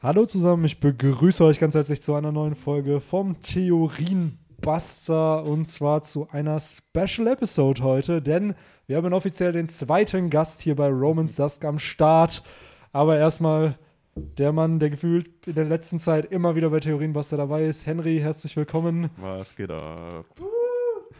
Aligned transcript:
Hallo 0.00 0.26
zusammen, 0.26 0.64
ich 0.64 0.78
begrüße 0.78 1.44
euch 1.44 1.58
ganz 1.58 1.74
herzlich 1.74 2.00
zu 2.00 2.14
einer 2.14 2.30
neuen 2.30 2.54
Folge 2.54 3.00
vom 3.00 3.40
Theorienbuster 3.40 5.42
und 5.42 5.66
zwar 5.66 6.04
zu 6.04 6.28
einer 6.30 6.60
Special 6.60 7.26
Episode 7.26 7.82
heute, 7.82 8.22
denn 8.22 8.54
wir 8.86 8.96
haben 8.96 9.12
offiziell 9.12 9.50
den 9.50 9.66
zweiten 9.66 10.30
Gast 10.30 10.62
hier 10.62 10.76
bei 10.76 10.88
Romans 10.88 11.34
Dusk 11.34 11.64
am 11.64 11.80
Start. 11.80 12.44
Aber 12.92 13.18
erstmal 13.18 13.76
der 14.14 14.52
Mann, 14.52 14.78
der 14.78 14.90
gefühlt 14.90 15.48
in 15.48 15.56
der 15.56 15.64
letzten 15.64 15.98
Zeit 15.98 16.30
immer 16.30 16.54
wieder 16.54 16.70
bei 16.70 16.78
Theorienbuster 16.78 17.36
dabei 17.36 17.64
ist. 17.64 17.84
Henry, 17.84 18.20
herzlich 18.20 18.56
willkommen. 18.56 19.10
Was 19.16 19.56
geht 19.56 19.72
ab? 19.72 20.26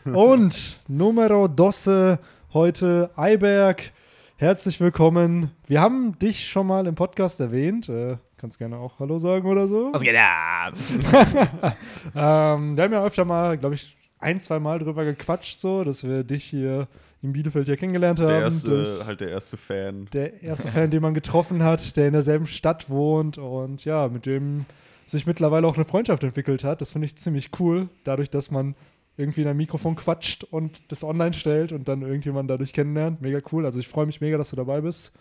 Und 0.05 0.79
Numero 0.87 1.49
Dosse 1.49 2.21
heute 2.53 3.11
Eiberg. 3.17 3.91
Herzlich 4.37 4.79
willkommen. 4.79 5.51
Wir 5.67 5.81
haben 5.81 6.17
dich 6.21 6.49
schon 6.49 6.69
mal 6.69 6.87
im 6.87 6.95
Podcast 6.95 7.41
erwähnt. 7.41 7.89
Äh, 7.89 8.19
kannst 8.39 8.59
gerne 8.59 8.79
auch 8.79 8.99
Hallo 8.99 9.19
sagen 9.19 9.47
oder 9.49 9.69
so. 9.69 9.91
Was 9.93 10.03
geht 10.03 10.17
ab? 10.17 10.75
ähm, 12.15 12.77
wir 12.77 12.85
haben 12.85 12.93
ja 12.93 13.05
öfter 13.05 13.25
mal, 13.25 13.59
glaube 13.59 13.75
ich, 13.75 13.97
ein, 14.19 14.41
zwei 14.41 14.59
Mal 14.59 14.79
drüber 14.79 15.05
gequatscht, 15.05 15.61
so, 15.61 15.85
dass 15.85 16.05
wir 16.05 16.25
dich 16.25 16.45
hier 16.45 16.89
in 17.23 17.33
Bielefeld 17.33 17.69
ja 17.69 17.77
kennengelernt 17.77 18.21
haben. 18.21 18.29
Der 18.29 18.41
erste, 18.41 19.03
halt 19.05 19.21
der 19.21 19.31
erste 19.31 19.57
Fan. 19.57 20.07
der 20.13 20.43
erste 20.43 20.69
Fan, 20.69 20.91
den 20.91 21.03
man 21.03 21.15
getroffen 21.15 21.63
hat, 21.63 21.97
der 21.97 22.07
in 22.07 22.13
derselben 22.13 22.47
Stadt 22.47 22.89
wohnt 22.89 23.39
und 23.39 23.85
ja, 23.85 24.09
mit 24.09 24.27
dem 24.27 24.65
sich 25.07 25.27
mittlerweile 25.27 25.67
auch 25.67 25.77
eine 25.77 25.85
Freundschaft 25.85 26.23
entwickelt 26.23 26.65
hat. 26.65 26.81
Das 26.81 26.93
finde 26.93 27.07
ich 27.07 27.17
ziemlich 27.17 27.51
cool, 27.59 27.89
dadurch, 28.05 28.31
dass 28.31 28.51
man 28.51 28.75
irgendwie 29.17 29.43
in 29.43 29.49
ein 29.49 29.57
Mikrofon 29.57 29.97
quatscht 29.97 30.45
und 30.45 30.81
das 30.93 31.03
online 31.03 31.33
stellt 31.33 31.73
und 31.73 31.89
dann 31.89 32.03
irgendjemand 32.03 32.49
dadurch 32.49 32.73
kennenlernt. 32.73 33.21
Mega 33.21 33.41
cool. 33.51 33.67
Also 33.67 33.81
ich 33.81 33.89
freue 33.89 34.07
mich 34.07 34.21
mega, 34.21 34.39
dass 34.39 34.51
du 34.51 34.57
dabei 34.57 34.81
bist. 34.81 35.13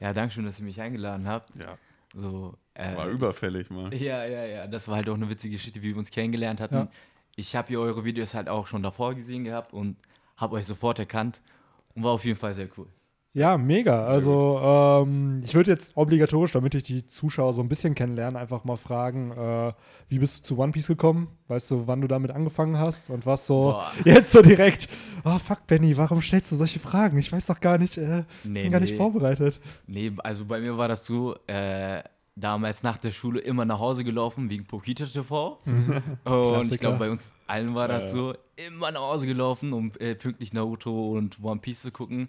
Ja, 0.00 0.12
danke 0.12 0.32
schön, 0.34 0.44
dass 0.46 0.60
ihr 0.60 0.64
mich 0.64 0.80
eingeladen 0.80 1.28
habt. 1.28 1.50
Ja, 1.56 1.76
So, 2.14 2.56
äh, 2.74 2.96
war 2.96 3.08
überfällig 3.08 3.70
mal. 3.70 3.92
Ja, 3.94 4.24
ja, 4.24 4.44
ja. 4.44 4.66
Das 4.66 4.88
war 4.88 4.96
halt 4.96 5.08
auch 5.08 5.14
eine 5.14 5.28
witzige 5.28 5.56
Geschichte, 5.56 5.82
wie 5.82 5.88
wir 5.88 5.96
uns 5.96 6.10
kennengelernt 6.10 6.60
hatten. 6.60 6.74
Ja. 6.74 6.88
Ich 7.36 7.54
habe 7.54 7.72
ja 7.72 7.78
eure 7.78 8.04
Videos 8.04 8.34
halt 8.34 8.48
auch 8.48 8.66
schon 8.66 8.82
davor 8.82 9.14
gesehen 9.14 9.44
gehabt 9.44 9.72
und 9.72 9.96
habe 10.36 10.56
euch 10.56 10.66
sofort 10.66 10.98
erkannt 10.98 11.42
und 11.94 12.02
war 12.02 12.12
auf 12.12 12.24
jeden 12.24 12.38
Fall 12.38 12.54
sehr 12.54 12.68
cool. 12.76 12.88
Ja, 13.38 13.56
mega. 13.56 14.04
Also 14.04 14.58
ähm, 14.60 15.42
ich 15.44 15.54
würde 15.54 15.70
jetzt 15.70 15.96
obligatorisch, 15.96 16.52
damit 16.52 16.74
ich 16.74 16.82
die 16.82 17.06
Zuschauer 17.06 17.52
so 17.52 17.62
ein 17.62 17.68
bisschen 17.68 17.94
kennenlerne, 17.94 18.36
einfach 18.36 18.64
mal 18.64 18.76
fragen, 18.76 19.30
äh, 19.30 19.72
wie 20.08 20.18
bist 20.18 20.40
du 20.40 20.42
zu 20.42 20.58
One 20.60 20.72
Piece 20.72 20.88
gekommen? 20.88 21.28
Weißt 21.46 21.70
du, 21.70 21.86
wann 21.86 22.00
du 22.00 22.08
damit 22.08 22.32
angefangen 22.32 22.78
hast? 22.78 23.10
Und 23.10 23.26
was 23.26 23.46
so 23.46 23.74
Boah. 23.74 23.92
jetzt 24.04 24.32
so 24.32 24.42
direkt, 24.42 24.88
oh 25.24 25.38
fuck 25.38 25.66
Benny, 25.68 25.96
warum 25.96 26.20
stellst 26.20 26.50
du 26.50 26.56
solche 26.56 26.80
Fragen? 26.80 27.16
Ich 27.16 27.30
weiß 27.30 27.46
doch 27.46 27.60
gar 27.60 27.78
nicht, 27.78 27.96
äh, 27.96 28.24
Nee, 28.42 28.62
bin 28.62 28.72
gar 28.72 28.80
nicht 28.80 28.92
nee. 28.92 28.96
vorbereitet. 28.96 29.60
Nee, 29.86 30.10
also 30.18 30.44
bei 30.44 30.58
mir 30.60 30.76
war 30.76 30.88
das 30.88 31.06
so, 31.06 31.36
äh, 31.46 32.02
damals 32.34 32.82
nach 32.82 32.98
der 32.98 33.10
Schule 33.10 33.40
immer 33.40 33.64
nach 33.64 33.78
Hause 33.78 34.04
gelaufen 34.04 34.50
wegen 34.50 34.64
Pokita 34.64 35.06
TV. 35.06 35.58
Und 36.24 36.72
ich 36.72 36.78
glaube, 36.80 36.98
bei 36.98 37.10
uns 37.10 37.34
allen 37.46 37.74
war 37.74 37.88
das 37.88 38.06
Ja. 38.06 38.10
so, 38.10 38.34
immer 38.68 38.90
nach 38.90 39.00
Hause 39.00 39.26
gelaufen, 39.26 39.72
um 39.72 39.92
äh, 40.00 40.14
pünktlich 40.14 40.52
Naruto 40.52 41.12
und 41.12 41.42
One 41.42 41.60
Piece 41.60 41.82
zu 41.82 41.92
gucken. 41.92 42.28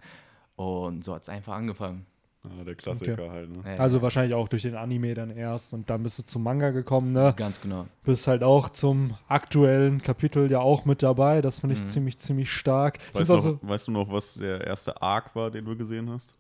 Und 0.60 1.06
so 1.06 1.16
hat 1.16 1.22
es 1.22 1.30
einfach 1.30 1.54
angefangen. 1.54 2.06
Ja, 2.44 2.66
der 2.66 2.76
Klassiker 2.76 3.14
Okay. 3.14 3.30
halt, 3.30 3.50
ne? 3.50 3.80
Also 3.80 4.02
wahrscheinlich 4.02 4.34
auch 4.34 4.50
durch 4.50 4.64
den 4.64 4.76
Anime 4.76 5.14
dann 5.14 5.30
erst 5.30 5.74
und 5.74 5.90
dann 5.90 6.04
bist 6.04 6.20
du 6.20 6.24
zum 6.24 6.44
Manga 6.44 6.72
gekommen, 6.72 7.14
ne? 7.14 7.34
Ganz 7.38 7.62
genau. 7.62 7.88
Bist 8.04 8.28
halt 8.28 8.44
auch 8.44 8.68
zum 8.68 9.18
aktuellen 9.30 10.02
Kapitel 10.02 10.52
ja 10.52 10.60
auch 10.60 10.84
mit 10.84 11.02
dabei. 11.02 11.42
Das 11.42 11.62
finde 11.62 11.76
ich 11.76 11.82
Mhm. 11.82 11.86
ziemlich, 11.86 12.18
ziemlich 12.18 12.52
stark. 12.52 13.00
Weißt, 13.14 13.30
du 13.30 13.34
auch 13.36 13.38
so, 13.40 13.52
noch, 13.52 13.70
weißt 13.70 13.88
du 13.88 13.92
noch, 13.94 14.12
was 14.12 14.34
der 14.34 14.68
erste 14.68 15.02
Arc 15.02 15.34
war, 15.34 15.50
den 15.50 15.64
du 15.64 15.78
gesehen 15.78 16.10
hast? 16.10 16.36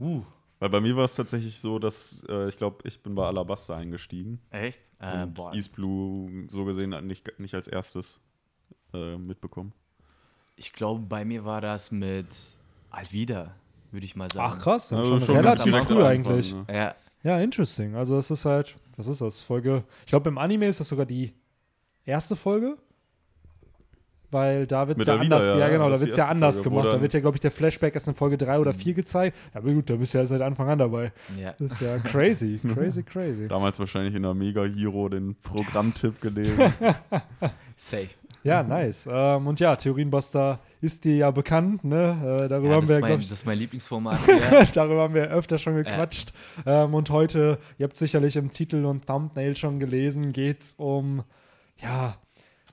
Uh, 0.00 0.22
Weil 0.58 0.70
bei 0.70 0.80
mir 0.80 0.96
war 0.96 1.04
es 1.04 1.14
tatsächlich 1.14 1.60
so, 1.60 1.78
dass 1.78 2.20
äh, 2.28 2.48
ich 2.48 2.56
glaube, 2.56 2.78
ich 2.82 3.00
bin 3.00 3.14
bei 3.14 3.26
Alabasta 3.26 3.76
eingestiegen. 3.76 4.40
echt? 4.50 4.80
Äh, 4.98 5.22
und 5.22 5.34
boah. 5.34 5.54
East 5.54 5.72
Blue 5.72 6.46
so 6.48 6.64
gesehen 6.64 6.90
nicht, 7.06 7.38
nicht 7.38 7.54
als 7.54 7.68
erstes 7.68 8.20
äh, 8.92 9.16
mitbekommen. 9.18 9.72
Ich 10.56 10.72
glaube, 10.72 11.00
bei 11.00 11.24
mir 11.24 11.44
war 11.44 11.60
das 11.60 11.90
mit 11.92 12.26
Alvida, 12.94 13.54
würde 13.90 14.06
ich 14.06 14.16
mal 14.16 14.28
sagen. 14.32 14.52
ach 14.52 14.62
krass, 14.62 14.88
dann 14.88 15.00
Also 15.00 15.18
schon, 15.18 15.26
schon 15.26 15.36
relativ 15.36 15.76
früh 15.78 16.02
eigentlich. 16.02 16.52
ne? 16.54 16.64
Ja, 16.72 16.94
Ja, 17.22 17.40
interesting. 17.40 17.94
Also 17.94 18.16
es 18.18 18.30
ist 18.30 18.44
halt, 18.44 18.76
was 18.96 19.06
ist 19.06 19.20
das? 19.20 19.40
Folge, 19.40 19.82
ich 20.04 20.10
glaube 20.10 20.28
im 20.28 20.38
Anime 20.38 20.66
ist 20.66 20.80
das 20.80 20.88
sogar 20.88 21.06
die 21.06 21.32
erste 22.04 22.36
Folge. 22.36 22.76
Weil 24.30 24.66
da 24.66 24.88
wird 24.88 24.98
es 24.98 25.06
ja 25.06 25.14
anders, 25.16 25.44
ja, 25.44 25.58
ja, 25.58 25.68
genau, 25.68 25.84
da 25.84 25.90
das 25.90 26.00
wird 26.00 26.10
es 26.10 26.16
ja 26.16 26.26
anders 26.26 26.56
Folge, 26.56 26.70
gemacht. 26.70 26.88
Da 26.88 27.00
wird 27.00 27.12
ja, 27.12 27.20
glaube 27.20 27.36
ich, 27.36 27.40
der 27.40 27.52
Flashback 27.52 27.94
erst 27.94 28.08
in 28.08 28.14
Folge 28.14 28.36
3 28.36 28.58
oder 28.58 28.74
4 28.74 28.92
gezeigt. 28.94 29.36
Ja, 29.54 29.60
aber 29.60 29.70
gut, 29.72 29.88
da 29.88 29.94
bist 29.94 30.12
du 30.12 30.18
ja 30.18 30.26
seit 30.26 30.40
Anfang 30.42 30.68
an 30.70 30.78
dabei. 30.80 31.12
ja. 31.40 31.54
Das 31.56 31.70
ist 31.72 31.80
ja 31.80 31.98
crazy, 31.98 32.58
crazy, 32.74 33.04
crazy. 33.04 33.46
Damals 33.46 33.78
wahrscheinlich 33.78 34.12
in 34.16 34.24
der 34.24 34.34
Mega 34.34 34.64
Hero 34.64 35.08
den 35.08 35.36
Programmtipp 35.36 36.20
gelesen. 36.20 36.58
Safe. 37.76 38.08
Ja, 38.44 38.62
nice. 38.62 39.08
Ähm, 39.10 39.46
und 39.46 39.58
ja, 39.58 39.74
Theorienbuster 39.74 40.60
ist 40.82 41.04
dir 41.06 41.16
ja 41.16 41.30
bekannt, 41.30 41.82
ne? 41.82 42.42
Äh, 42.42 42.48
darüber 42.48 42.68
Ja, 42.68 42.74
haben 42.74 42.86
das, 42.86 42.90
wir, 42.90 43.00
mein, 43.00 43.18
ich, 43.18 43.28
das 43.28 43.38
ist 43.40 43.46
mein 43.46 43.58
Lieblingsformat. 43.58 44.20
Ja. 44.28 44.64
Darüber 44.66 45.02
haben 45.02 45.14
wir 45.14 45.30
öfter 45.30 45.56
schon 45.56 45.76
gequatscht. 45.76 46.32
Ähm, 46.66 46.92
und 46.92 47.08
heute, 47.08 47.58
ihr 47.78 47.84
habt 47.84 47.96
sicherlich 47.96 48.36
im 48.36 48.50
Titel 48.50 48.84
und 48.84 49.06
Thumbnail 49.06 49.56
schon 49.56 49.80
gelesen, 49.80 50.32
geht 50.32 50.62
es 50.62 50.74
um 50.74 51.24
ja, 51.78 52.16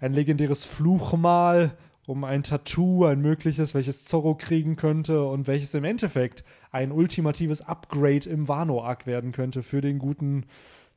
ein 0.01 0.13
legendäres 0.13 0.65
Fluchmal, 0.65 1.71
um 2.05 2.25
ein 2.25 2.43
Tattoo, 2.43 3.05
ein 3.05 3.21
mögliches, 3.21 3.73
welches 3.73 4.03
Zorro 4.03 4.35
kriegen 4.35 4.75
könnte 4.75 5.23
und 5.23 5.47
welches 5.47 5.73
im 5.73 5.85
Endeffekt 5.85 6.43
ein 6.71 6.91
ultimatives 6.91 7.61
Upgrade 7.61 8.29
im 8.29 8.49
Wano-Arc 8.49 9.05
werden 9.05 9.31
könnte 9.31 9.63
für 9.63 9.79
den 9.79 9.99
guten 9.99 10.45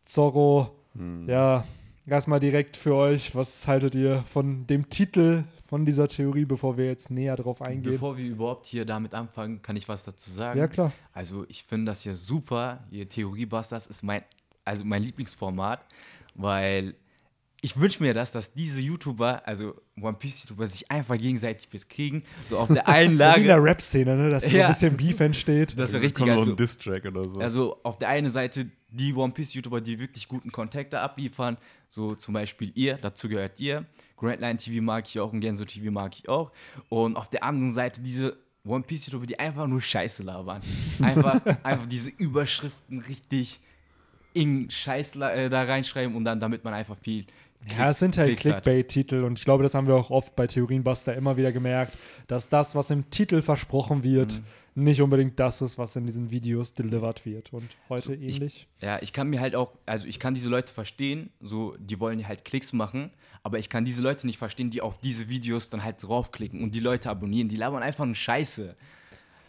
Zorro. 0.02 0.74
Hm. 0.96 1.28
Ja, 1.28 1.64
erstmal 2.06 2.40
direkt 2.40 2.76
für 2.76 2.94
euch, 2.94 3.34
was 3.34 3.66
haltet 3.66 3.94
ihr 3.94 4.22
von 4.32 4.66
dem 4.66 4.88
Titel 4.88 5.44
von 5.68 5.84
dieser 5.86 6.08
Theorie, 6.08 6.44
bevor 6.44 6.76
wir 6.76 6.86
jetzt 6.86 7.10
näher 7.10 7.36
drauf 7.36 7.62
eingehen? 7.62 7.92
Bevor 7.92 8.16
wir 8.16 8.24
überhaupt 8.26 8.66
hier 8.66 8.84
damit 8.84 9.14
anfangen, 9.14 9.62
kann 9.62 9.76
ich 9.76 9.88
was 9.88 10.04
dazu 10.04 10.30
sagen. 10.30 10.58
ja, 10.58 10.68
klar. 10.68 10.92
Also 11.12 11.44
ich 11.48 11.64
finde 11.64 11.90
das 11.92 12.02
hier 12.02 12.14
super. 12.14 12.84
Hier 12.90 13.08
Theoriebusters 13.08 13.86
ist 13.86 14.02
mein, 14.02 14.22
also 14.64 14.84
mein 14.84 15.02
Lieblingsformat, 15.02 15.84
weil 16.34 16.94
ich 17.62 17.80
wünsche 17.80 18.02
mir 18.02 18.12
das, 18.12 18.30
dass 18.30 18.52
diese 18.52 18.78
YouTuber, 18.82 19.48
also 19.48 19.74
One 19.98 20.18
Piece 20.18 20.42
YouTuber, 20.42 20.66
sich 20.66 20.90
einfach 20.90 21.16
gegenseitig 21.16 21.70
bekriegen, 21.70 22.22
so 22.46 22.58
auf 22.58 22.68
der 22.70 22.86
einen 22.86 23.12
So 23.18 23.24
wie 23.24 23.40
in 23.40 23.46
der 23.46 23.56
Lage. 23.56 23.62
Rap-Szene, 23.64 24.16
ne? 24.16 24.28
dass 24.28 24.44
so 24.44 24.54
Ja. 24.54 24.66
ein 24.66 24.72
bisschen 24.72 24.96
Beef 24.98 25.18
entsteht. 25.20 25.78
Das 25.78 25.92
wäre 25.94 26.02
richtig. 26.02 26.28
Also, 26.30 26.50
ein 26.50 26.56
Diss-Track 26.56 27.06
oder 27.06 27.26
so. 27.26 27.40
also 27.40 27.78
auf 27.82 27.98
der 27.98 28.10
einen 28.10 28.30
Seite 28.30 28.66
die 28.94 29.12
One 29.14 29.32
Piece 29.32 29.54
YouTuber, 29.54 29.80
die 29.80 29.98
wirklich 29.98 30.28
guten 30.28 30.52
Kontakte 30.52 31.00
abliefern, 31.00 31.56
so 31.88 32.14
zum 32.14 32.34
Beispiel 32.34 32.70
ihr, 32.74 32.96
dazu 33.00 33.28
gehört 33.28 33.58
ihr. 33.60 33.84
Grand 34.16 34.40
Line 34.40 34.56
TV 34.56 34.82
mag 34.82 35.06
ich 35.06 35.18
auch 35.20 35.32
und 35.32 35.40
Genso 35.40 35.64
TV 35.64 35.90
mag 35.90 36.14
ich 36.16 36.28
auch. 36.28 36.52
Und 36.88 37.16
auf 37.16 37.28
der 37.28 37.42
anderen 37.42 37.72
Seite 37.72 38.00
diese 38.00 38.36
One 38.66 38.84
Piece 38.84 39.06
YouTuber, 39.06 39.26
die 39.26 39.38
einfach 39.38 39.66
nur 39.66 39.82
Scheiße 39.82 40.22
labern. 40.22 40.62
Einfach, 41.00 41.40
einfach 41.62 41.86
diese 41.86 42.10
Überschriften 42.10 43.00
richtig 43.00 43.60
in 44.32 44.70
Scheiß 44.70 45.16
äh, 45.16 45.48
da 45.48 45.62
reinschreiben 45.62 46.14
und 46.16 46.24
dann, 46.24 46.40
damit 46.40 46.64
man 46.64 46.74
einfach 46.74 46.96
viel. 47.00 47.26
Ja, 47.78 47.88
es 47.88 47.98
sind 47.98 48.16
halt 48.18 48.28
Klicks. 48.28 48.42
Clickbait-Titel 48.42 49.24
und 49.24 49.38
ich 49.38 49.44
glaube, 49.44 49.62
das 49.62 49.74
haben 49.74 49.86
wir 49.86 49.94
auch 49.94 50.10
oft 50.10 50.36
bei 50.36 50.46
Theorienbuster 50.46 51.14
immer 51.14 51.36
wieder 51.36 51.50
gemerkt, 51.50 51.96
dass 52.26 52.48
das, 52.48 52.74
was 52.74 52.90
im 52.90 53.08
Titel 53.10 53.42
versprochen 53.42 54.02
wird, 54.04 54.34
Mhm. 54.34 54.44
Nicht 54.76 55.00
unbedingt 55.00 55.38
das 55.38 55.62
ist, 55.62 55.78
was 55.78 55.94
in 55.96 56.06
diesen 56.06 56.30
Videos 56.30 56.74
delivered 56.74 57.24
wird. 57.24 57.52
Und 57.52 57.68
heute 57.88 58.14
ich- 58.14 58.36
ähnlich. 58.36 58.66
Ja, 58.80 58.98
ich 59.00 59.12
kann 59.12 59.28
mir 59.28 59.40
halt 59.40 59.54
auch, 59.54 59.72
also 59.86 60.06
ich 60.06 60.18
kann 60.18 60.34
diese 60.34 60.48
Leute 60.48 60.72
verstehen, 60.72 61.30
so, 61.40 61.76
die 61.78 62.00
wollen 62.00 62.26
halt 62.26 62.44
Klicks 62.44 62.72
machen, 62.72 63.10
aber 63.42 63.58
ich 63.58 63.68
kann 63.68 63.84
diese 63.84 64.02
Leute 64.02 64.26
nicht 64.26 64.38
verstehen, 64.38 64.70
die 64.70 64.80
auf 64.80 64.98
diese 64.98 65.28
Videos 65.28 65.70
dann 65.70 65.84
halt 65.84 66.02
draufklicken 66.02 66.62
und 66.62 66.74
die 66.74 66.80
Leute 66.80 67.08
abonnieren. 67.10 67.48
Die 67.48 67.56
labern 67.56 67.82
einfach 67.82 68.04
nur 68.06 68.14
Scheiße. 68.16 68.74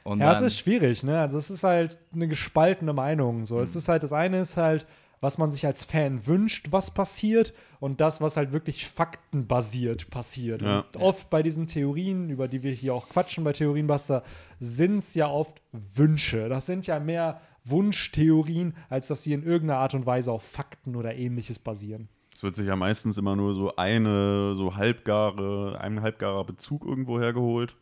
Und 0.04 0.20
Ja, 0.20 0.32
es 0.32 0.42
ist 0.42 0.60
schwierig, 0.60 1.02
ne? 1.02 1.20
Also 1.20 1.40
es 1.40 1.50
ist 1.50 1.64
halt 1.64 1.98
eine 2.14 2.28
gespaltene 2.28 2.94
Meinung. 2.94 3.44
So, 3.44 3.56
Mhm. 3.56 3.64
es 3.64 3.76
ist 3.76 3.88
halt, 3.90 4.04
das 4.04 4.14
eine 4.14 4.40
ist 4.42 4.56
halt, 4.58 4.86
was 5.26 5.40
man 5.40 5.50
sich 5.50 5.66
als 5.66 5.84
Fan 5.84 6.28
wünscht, 6.28 6.68
was 6.70 6.92
passiert, 6.92 7.52
und 7.80 8.00
das, 8.00 8.22
was 8.22 8.38
halt 8.38 8.54
wirklich 8.54 8.88
faktenbasiert 8.88 10.12
passiert. 10.12 10.62
Ja. 10.62 10.80
Und 10.80 10.98
oft 10.98 11.32
bei 11.32 11.42
diesen 11.42 11.66
Theorien, 11.66 12.30
über 12.30 12.48
die 12.48 12.62
wir 12.62 12.72
hier 12.72 12.94
auch 12.94 13.10
quatschen 13.10 13.44
bei 13.44 13.52
Theorienbuster, 13.52 14.24
sind 14.60 15.00
es 15.00 15.16
ja 15.16 15.28
oft 15.28 15.62
Wünsche. 15.72 16.48
Das 16.48 16.68
sind 16.68 16.86
ja 16.86 17.00
mehr 17.00 17.42
Wunschtheorien, 17.64 18.76
als 18.88 19.08
dass 19.08 19.24
sie 19.24 19.34
in 19.34 19.44
irgendeiner 19.44 19.80
Art 19.80 19.96
und 19.96 20.06
Weise 20.06 20.32
auf 20.32 20.44
Fakten 20.44 20.96
oder 20.96 21.16
ähnliches 21.16 21.58
basieren. 21.58 22.08
Es 22.32 22.44
wird 22.44 22.54
sich 22.54 22.68
ja 22.68 22.76
meistens 22.76 23.18
immer 23.18 23.36
nur 23.36 23.56
so 23.56 23.76
eine, 23.78 24.56
so 24.56 24.76
halbgare, 24.76 25.80
ein 25.82 26.04
halbgarer 26.04 26.44
Bezug 26.44 26.86
irgendwo 26.86 27.20
hergeholt 27.20 27.76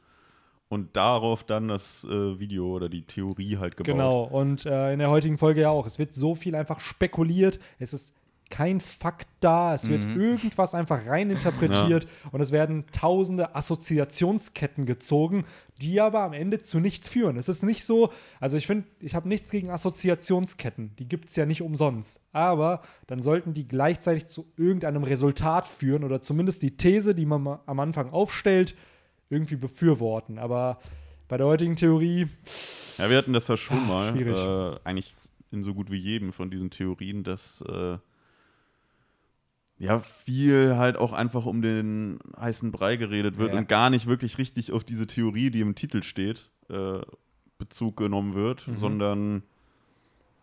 und 0.74 0.96
darauf 0.98 1.44
dann 1.44 1.70
das 1.70 2.04
äh, 2.04 2.40
Video 2.40 2.68
oder 2.76 2.90
die 2.90 3.04
Theorie 3.04 3.58
halt 3.58 3.78
gebaut. 3.78 3.92
Genau, 3.94 4.24
und 4.24 4.66
äh, 4.66 4.92
in 4.94 5.00
der 5.00 5.10
heutigen 5.10 5.38
Folge 5.38 5.62
ja 5.62 5.70
auch. 5.70 5.86
Es 5.86 6.00
wird 6.00 6.14
so 6.14 6.36
viel 6.36 6.56
einfach 6.56 6.80
spekuliert. 6.80 7.60
Es 7.80 7.94
ist 7.94 8.16
kein 8.50 8.82
Fakt 8.82 9.28
da, 9.40 9.74
es 9.74 9.90
wird 9.90 10.04
irgendwas 10.04 10.76
einfach 10.76 11.08
reininterpretiert 11.08 12.08
und 12.32 12.40
es 12.40 12.52
werden 12.52 12.86
tausende 12.92 13.56
Assoziationsketten 13.56 14.86
gezogen, 14.86 15.46
die 15.82 16.00
aber 16.00 16.20
am 16.22 16.34
Ende 16.34 16.62
zu 16.62 16.80
nichts 16.80 17.10
führen. 17.10 17.38
Es 17.38 17.50
ist 17.50 17.64
nicht 17.64 17.84
so, 17.84 18.10
also 18.40 18.56
ich 18.58 18.68
finde, 18.68 18.88
ich 19.00 19.16
habe 19.16 19.28
nichts 19.28 19.50
gegen 19.50 19.72
Assoziationsketten, 19.72 20.96
die 20.98 21.08
gibt 21.08 21.30
es 21.30 21.36
ja 21.36 21.46
nicht 21.48 21.64
umsonst, 21.64 22.22
aber 22.32 22.82
dann 23.08 23.22
sollten 23.24 23.54
die 23.56 23.68
gleichzeitig 23.68 24.28
zu 24.28 24.46
irgendeinem 24.56 25.04
Resultat 25.04 25.68
führen 25.68 26.04
oder 26.04 26.22
zumindest 26.22 26.62
die 26.62 26.78
These, 26.78 27.16
die 27.16 27.26
man 27.26 27.42
ma- 27.42 27.62
am 27.66 27.80
Anfang 27.80 28.12
aufstellt, 28.12 28.76
irgendwie 29.34 29.56
befürworten. 29.58 30.38
Aber 30.40 30.80
bei 31.28 31.38
der 31.38 31.48
heutigen 31.48 31.76
Theorie, 31.76 32.28
Ja, 32.98 33.10
wir 33.10 33.18
hatten 33.18 33.34
das 33.34 33.48
ja 33.48 33.58
schon 33.58 33.78
Ah, 33.78 33.88
mal, 33.88 34.12
schwierig. 34.14 34.38
äh, 34.38 34.80
eigentlich 34.88 35.16
in 35.52 35.64
so 35.64 35.74
gut 35.74 35.92
wie 35.92 35.98
jedem 35.98 36.32
von 36.34 36.50
diesen 36.50 36.70
Theorien, 36.70 37.24
dass 37.24 37.62
äh, 37.68 37.98
ja 39.80 40.00
viel 40.00 40.78
halt 40.78 40.98
auch 40.98 41.14
einfach 41.14 41.46
um 41.46 41.62
den 41.62 42.20
heißen 42.40 42.72
Brei 42.72 42.96
geredet 42.96 43.38
wird 43.38 43.54
Ja. 43.54 43.60
und 43.60 43.68
gar 43.68 43.90
nicht 43.90 44.06
wirklich 44.08 44.38
richtig 44.38 44.72
auf 44.72 44.84
diese 44.84 45.08
Theorie, 45.08 45.50
die 45.52 45.62
im 45.62 45.76
Titel 45.76 46.04
steht, 46.04 46.50
äh, 46.70 47.00
Bezug 47.58 47.98
genommen 47.98 48.34
wird, 48.36 48.68
Mhm. 48.68 48.76
sondern 48.76 49.44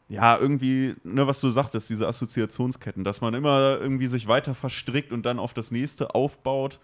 ja, 0.08 0.36
irgendwie, 0.36 0.96
ne, 1.04 1.26
was 1.28 1.40
du 1.40 1.50
sagtest, 1.50 1.88
diese 1.88 2.08
Assoziationsketten, 2.08 3.04
dass 3.04 3.20
man 3.20 3.32
immer 3.34 3.78
irgendwie 3.80 4.08
sich 4.08 4.26
weiter 4.26 4.54
verstrickt 4.56 5.12
und 5.12 5.24
dann 5.24 5.38
auf 5.38 5.54
das 5.54 5.70
nächste 5.70 6.14
aufbaut 6.16 6.80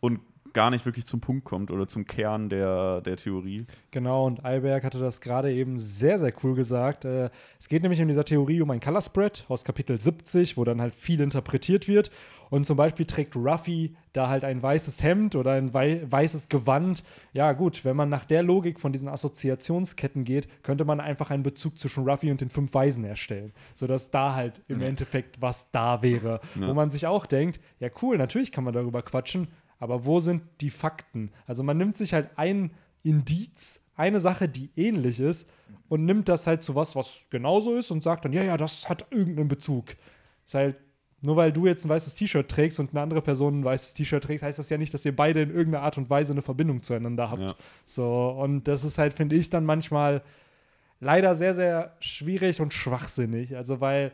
und 0.00 0.20
gar 0.56 0.70
nicht 0.70 0.86
wirklich 0.86 1.04
zum 1.04 1.20
Punkt 1.20 1.44
kommt 1.44 1.70
oder 1.70 1.86
zum 1.86 2.06
Kern 2.06 2.48
der, 2.48 3.02
der 3.02 3.18
Theorie. 3.18 3.66
Genau, 3.90 4.26
und 4.26 4.42
Alberg 4.42 4.84
hatte 4.84 4.98
das 4.98 5.20
gerade 5.20 5.52
eben 5.52 5.78
sehr, 5.78 6.18
sehr 6.18 6.32
cool 6.42 6.54
gesagt. 6.54 7.04
Äh, 7.04 7.28
es 7.60 7.68
geht 7.68 7.82
nämlich 7.82 8.00
in 8.00 8.08
dieser 8.08 8.24
Theorie 8.24 8.62
um 8.62 8.70
ein 8.70 8.80
Color 8.80 9.02
Spread 9.02 9.44
aus 9.48 9.64
Kapitel 9.64 10.00
70, 10.00 10.56
wo 10.56 10.64
dann 10.64 10.80
halt 10.80 10.94
viel 10.94 11.20
interpretiert 11.20 11.88
wird. 11.88 12.10
Und 12.48 12.64
zum 12.64 12.78
Beispiel 12.78 13.04
trägt 13.04 13.36
Ruffy 13.36 13.96
da 14.14 14.30
halt 14.30 14.44
ein 14.44 14.62
weißes 14.62 15.02
Hemd 15.02 15.36
oder 15.36 15.52
ein 15.52 15.74
wei 15.74 16.00
weißes 16.08 16.48
Gewand. 16.48 17.04
Ja, 17.34 17.52
gut, 17.52 17.84
wenn 17.84 17.96
man 17.96 18.08
nach 18.08 18.24
der 18.24 18.42
Logik 18.42 18.80
von 18.80 18.92
diesen 18.92 19.08
Assoziationsketten 19.08 20.24
geht, 20.24 20.48
könnte 20.62 20.86
man 20.86 21.00
einfach 21.00 21.30
einen 21.30 21.42
Bezug 21.42 21.78
zwischen 21.78 22.08
Ruffy 22.08 22.30
und 22.30 22.40
den 22.40 22.48
fünf 22.48 22.72
Weisen 22.72 23.04
erstellen. 23.04 23.52
Sodass 23.74 24.10
da 24.10 24.34
halt 24.34 24.62
im 24.68 24.80
Endeffekt 24.80 25.42
was 25.42 25.70
da 25.70 26.00
wäre. 26.00 26.40
Wo 26.54 26.72
man 26.72 26.88
sich 26.88 27.06
auch 27.06 27.26
denkt, 27.26 27.60
ja 27.78 27.90
cool, 28.00 28.16
natürlich 28.16 28.52
kann 28.52 28.64
man 28.64 28.72
darüber 28.72 29.02
quatschen, 29.02 29.48
aber 29.78 30.04
wo 30.04 30.20
sind 30.20 30.42
die 30.60 30.70
Fakten? 30.70 31.30
Also 31.46 31.62
man 31.62 31.76
nimmt 31.76 31.96
sich 31.96 32.14
halt 32.14 32.30
ein 32.36 32.70
Indiz, 33.02 33.82
eine 33.94 34.20
Sache, 34.20 34.48
die 34.48 34.70
ähnlich 34.76 35.20
ist, 35.20 35.48
und 35.88 36.04
nimmt 36.04 36.28
das 36.28 36.46
halt 36.46 36.62
zu 36.62 36.74
was, 36.74 36.96
was 36.96 37.26
genauso 37.30 37.74
ist 37.76 37.90
und 37.90 38.02
sagt 38.02 38.24
dann, 38.24 38.32
ja, 38.32 38.42
ja, 38.42 38.56
das 38.56 38.88
hat 38.88 39.06
irgendeinen 39.10 39.48
Bezug. 39.48 39.94
Ist 40.44 40.54
halt, 40.54 40.76
nur 41.20 41.36
weil 41.36 41.52
du 41.52 41.66
jetzt 41.66 41.84
ein 41.84 41.88
weißes 41.88 42.14
T-Shirt 42.14 42.48
trägst 42.48 42.80
und 42.80 42.90
eine 42.90 43.00
andere 43.00 43.22
Person 43.22 43.60
ein 43.60 43.64
weißes 43.64 43.94
T-Shirt 43.94 44.24
trägt, 44.24 44.42
heißt 44.42 44.58
das 44.58 44.68
ja 44.68 44.78
nicht, 44.78 44.92
dass 44.92 45.04
ihr 45.04 45.14
beide 45.14 45.42
in 45.42 45.50
irgendeiner 45.50 45.84
Art 45.84 45.98
und 45.98 46.10
Weise 46.10 46.32
eine 46.32 46.42
Verbindung 46.42 46.82
zueinander 46.82 47.30
habt. 47.30 47.42
Ja. 47.42 47.54
So, 47.84 48.30
und 48.30 48.64
das 48.64 48.84
ist 48.84 48.98
halt, 48.98 49.14
finde 49.14 49.36
ich, 49.36 49.48
dann 49.48 49.64
manchmal 49.64 50.22
leider 51.00 51.34
sehr, 51.34 51.54
sehr 51.54 51.96
schwierig 52.00 52.60
und 52.60 52.74
schwachsinnig. 52.74 53.56
Also, 53.56 53.80
weil 53.80 54.12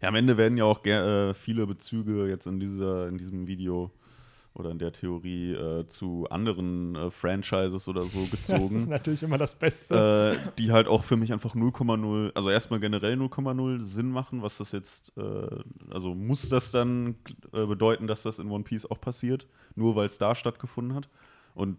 Ja, 0.00 0.08
am 0.08 0.14
Ende 0.14 0.36
werden 0.36 0.58
ja 0.58 0.64
auch 0.64 0.84
äh, 0.84 1.34
viele 1.34 1.66
Bezüge 1.66 2.28
jetzt 2.28 2.46
in, 2.46 2.60
dieser, 2.60 3.08
in 3.08 3.18
diesem 3.18 3.46
Video 3.46 3.90
oder 4.56 4.70
in 4.70 4.78
der 4.78 4.92
Theorie 4.92 5.52
äh, 5.52 5.86
zu 5.86 6.26
anderen 6.30 6.94
äh, 6.96 7.10
Franchises 7.10 7.88
oder 7.88 8.04
so 8.04 8.26
das 8.30 8.40
ist 8.40 8.70
gezogen, 8.70 8.88
natürlich 8.88 9.22
immer 9.22 9.38
das 9.38 9.54
Beste. 9.54 10.38
äh, 10.42 10.50
die 10.58 10.72
halt 10.72 10.88
auch 10.88 11.04
für 11.04 11.16
mich 11.16 11.32
einfach 11.32 11.54
0,0, 11.54 12.32
also 12.34 12.50
erstmal 12.50 12.80
generell 12.80 13.14
0,0 13.14 13.80
Sinn 13.80 14.10
machen, 14.10 14.42
was 14.42 14.56
das 14.58 14.72
jetzt, 14.72 15.12
äh, 15.18 15.48
also 15.90 16.14
muss 16.14 16.48
das 16.48 16.70
dann 16.70 17.16
äh, 17.52 17.66
bedeuten, 17.66 18.06
dass 18.06 18.22
das 18.22 18.38
in 18.38 18.50
One 18.50 18.64
Piece 18.64 18.90
auch 18.90 19.00
passiert, 19.00 19.46
nur 19.74 19.94
weil 19.94 20.06
es 20.06 20.18
da 20.18 20.34
stattgefunden 20.34 20.94
hat. 20.94 21.08
Und 21.54 21.78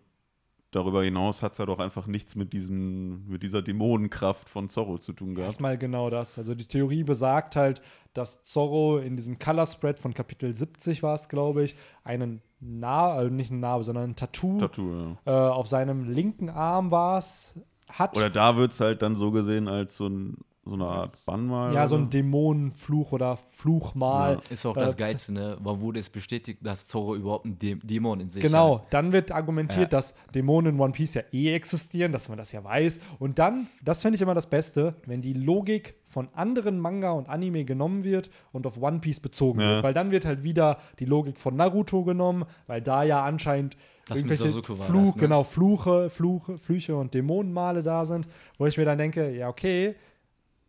darüber 0.72 1.04
hinaus 1.04 1.42
hat 1.42 1.54
es 1.54 1.60
halt 1.60 1.69
auch 1.69 1.80
einfach 1.80 2.08
nichts 2.08 2.36
mit, 2.36 2.54
diesem, 2.54 3.28
mit 3.28 3.44
dieser 3.44 3.62
Dämonenkraft 3.62 4.50
von 4.50 4.69
Zorro 4.69 4.98
zu 4.98 5.14
tun 5.14 5.36
gehabt. 5.36 5.48
Erstmal 5.48 5.78
genau 5.78 6.10
das. 6.10 6.38
Also 6.38 6.56
die 6.56 6.66
Theorie 6.66 7.04
besagt 7.04 7.56
halt, 7.56 7.81
dass 8.14 8.44
Zorro 8.44 8.98
in 8.98 9.16
diesem 9.16 9.40
Color 9.40 9.66
Spread 9.66 10.00
von 10.00 10.14
Kapitel 10.14 10.54
70 10.54 11.04
war 11.04 11.16
es, 11.16 11.30
glaube 11.30 11.64
ich, 11.64 11.75
einen 12.04 12.42
Narbe, 12.60 13.14
also 13.14 13.34
nicht 13.34 13.52
ein 13.52 13.60
Narbe, 13.60 13.84
sondern 13.84 14.12
ein 14.12 14.16
Tattoo, 14.16 14.58
Tattoo, 14.58 14.92
ja. 14.92 15.18
äh, 15.25 15.52
auf 15.52 15.68
seinem 15.68 16.10
linken 16.10 16.50
Arm 16.50 16.92
war 16.92 17.20
es, 17.20 17.56
hat. 17.88 18.18
Oder 18.18 18.30
da 18.30 18.58
wird 18.58 18.72
es 18.72 18.80
halt 18.80 19.02
dann 19.02 19.16
so 19.16 19.31
gesehen 19.31 19.68
als 19.68 19.98
so, 19.98 20.08
ein, 20.08 20.38
so 20.68 20.74
eine 20.74 20.86
Art 20.86 21.18
Bannmal. 21.25 21.74
ja, 21.74 21.88
so 21.88 21.96
ein 21.96 22.10
Dämonenfluch 22.10 23.12
oder 23.12 23.38
Fluchmal. 23.38 24.40
Ist 24.50 24.66
auch 24.66 24.75
Äh, 24.78 24.81
das 24.81 24.98
Geilste, 24.98 25.34
ne? 25.34 25.58
Wann 25.62 25.81
wurde 25.81 26.00
es 26.00 26.10
bestätigt, 26.10 26.60
dass 26.66 26.88
Zorro 26.88 27.16
überhaupt 27.16 27.46
einen 27.46 27.60
Dä 27.60 27.75
Dämon 27.75 28.19
in 28.19 28.30
sich 28.30 28.42
Genau, 28.42 28.80
hat? 28.80 28.86
dann 28.94 29.12
wird 29.12 29.31
argumentiert, 29.31 29.92
Ja. 29.92 29.98
dass 29.98 30.16
Dämonen 30.34 30.75
in 30.75 30.80
One 30.81 30.94
Piece 30.94 31.16
ja 31.16 31.22
eh 31.31 31.54
existieren, 31.54 32.12
dass 32.12 32.30
man 32.30 32.38
das 32.38 32.52
ja 32.52 32.64
weiß. 32.64 33.00
Und 33.19 33.40
dann, 33.40 33.68
das 33.84 34.02
finde 34.02 34.16
ich 34.16 34.22
immer 34.22 34.34
das 34.36 34.48
Beste, 34.50 34.96
wenn 35.06 35.22
die 35.22 35.34
Logik 35.34 35.96
von 36.06 36.30
anderen 36.34 36.80
Manga 36.80 37.12
und 37.12 37.28
Anime 37.30 37.66
genommen 37.66 38.04
wird 38.04 38.30
und 38.54 38.66
auf 38.66 38.81
One 38.81 39.00
Piece 39.00 39.20
bezogen 39.20 39.60
Ja. 39.60 39.68
wird. 39.75 39.84
Weil 39.84 39.94
dann 39.94 40.12
wird 40.12 40.25
halt 40.25 40.44
wieder 40.44 40.80
die 41.00 41.06
Logik 41.06 41.40
von 41.40 41.56
Naruto 41.56 42.04
genommen, 42.04 42.46
weil 42.68 42.81
da 42.81 43.04
ja 43.04 43.24
anscheinend 43.24 43.75
Das 44.08 44.18
irgendwelche 44.20 44.44
Sasuke 44.44 44.78
war 44.80 44.86
Fluch, 44.86 45.06
das, 45.08 45.16
ne? 45.16 45.22
genau, 45.22 45.44
Fluche, 45.44 46.10
Fluche, 46.10 46.58
Flüche 46.58 46.96
und 46.96 47.13
Dämonenmale 47.13 47.84
da 47.84 48.06
sind, 48.06 48.28
wo 48.58 48.66
ich 48.66 48.78
mir 48.78 48.86
dann 48.86 48.98
denke, 48.98 49.31
ja, 49.36 49.50
okay, 49.50 49.96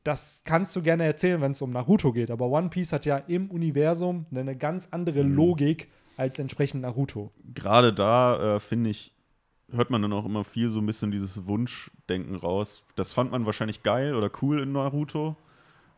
das 0.08 0.43
kannst 0.44 0.75
du 0.75 0.81
gerne 0.82 1.05
erzählen, 1.05 1.40
wenn 1.43 1.52
es 1.52 1.60
um 1.60 1.70
Naruto 1.70 2.12
geht. 2.12 2.31
Aber 2.31 2.46
One 2.46 2.70
Piece 2.70 2.93
hat 2.93 3.05
ja 3.05 3.19
im 3.19 3.50
Universum 3.50 4.25
eine 4.34 4.56
ganz 4.56 4.88
andere 4.90 5.22
Mhm. 5.22 5.34
Logik 5.37 5.88
als 6.16 6.38
entsprechend 6.38 6.81
Naruto. 6.82 7.31
Gerade 7.55 7.93
da, 7.93 8.56
äh, 8.56 8.60
finde 8.60 8.88
ich, 8.90 9.12
hört 9.70 9.90
man 9.90 10.00
dann 10.00 10.12
auch 10.14 10.25
immer 10.25 10.44
viel 10.44 10.70
so 10.70 10.81
ein 10.81 10.87
bisschen 10.87 11.10
dieses 11.10 11.46
Wunschdenken 11.46 12.34
raus. 12.37 12.84
Das 12.96 13.12
fand 13.12 13.31
man 13.32 13.44
wahrscheinlich 13.44 13.82
geil 13.82 14.14
oder 14.14 14.31
cool 14.40 14.62
in 14.62 14.72
Naruto, 14.72 15.37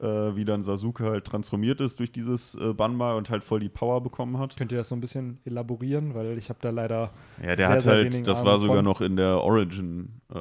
äh, 0.00 0.06
wie 0.34 0.44
dann 0.44 0.62
Sasuke 0.64 1.04
halt 1.04 1.24
transformiert 1.24 1.80
ist 1.80 2.00
durch 2.00 2.10
dieses 2.10 2.56
äh, 2.56 2.72
Banmal 2.74 3.16
und 3.16 3.30
halt 3.30 3.44
voll 3.44 3.60
die 3.60 3.68
Power 3.68 4.02
bekommen 4.02 4.38
hat. 4.38 4.56
Könnt 4.56 4.72
ihr 4.72 4.78
das 4.78 4.88
so 4.88 4.96
ein 4.96 5.00
bisschen 5.00 5.38
elaborieren? 5.44 6.14
Weil 6.14 6.36
ich 6.36 6.48
habe 6.48 6.58
da 6.60 6.70
leider. 6.70 7.12
Ja, 7.40 7.54
der 7.54 7.56
sehr, 7.56 7.68
hat 7.68 7.82
sehr 7.82 7.92
halt, 7.94 8.26
das 8.26 8.38
Ahnung 8.40 8.50
war 8.52 8.58
sogar 8.58 8.76
von. 8.76 8.84
noch 8.86 9.00
in 9.00 9.14
der 9.16 9.40
Origin, 9.40 10.20
äh, 10.34 10.38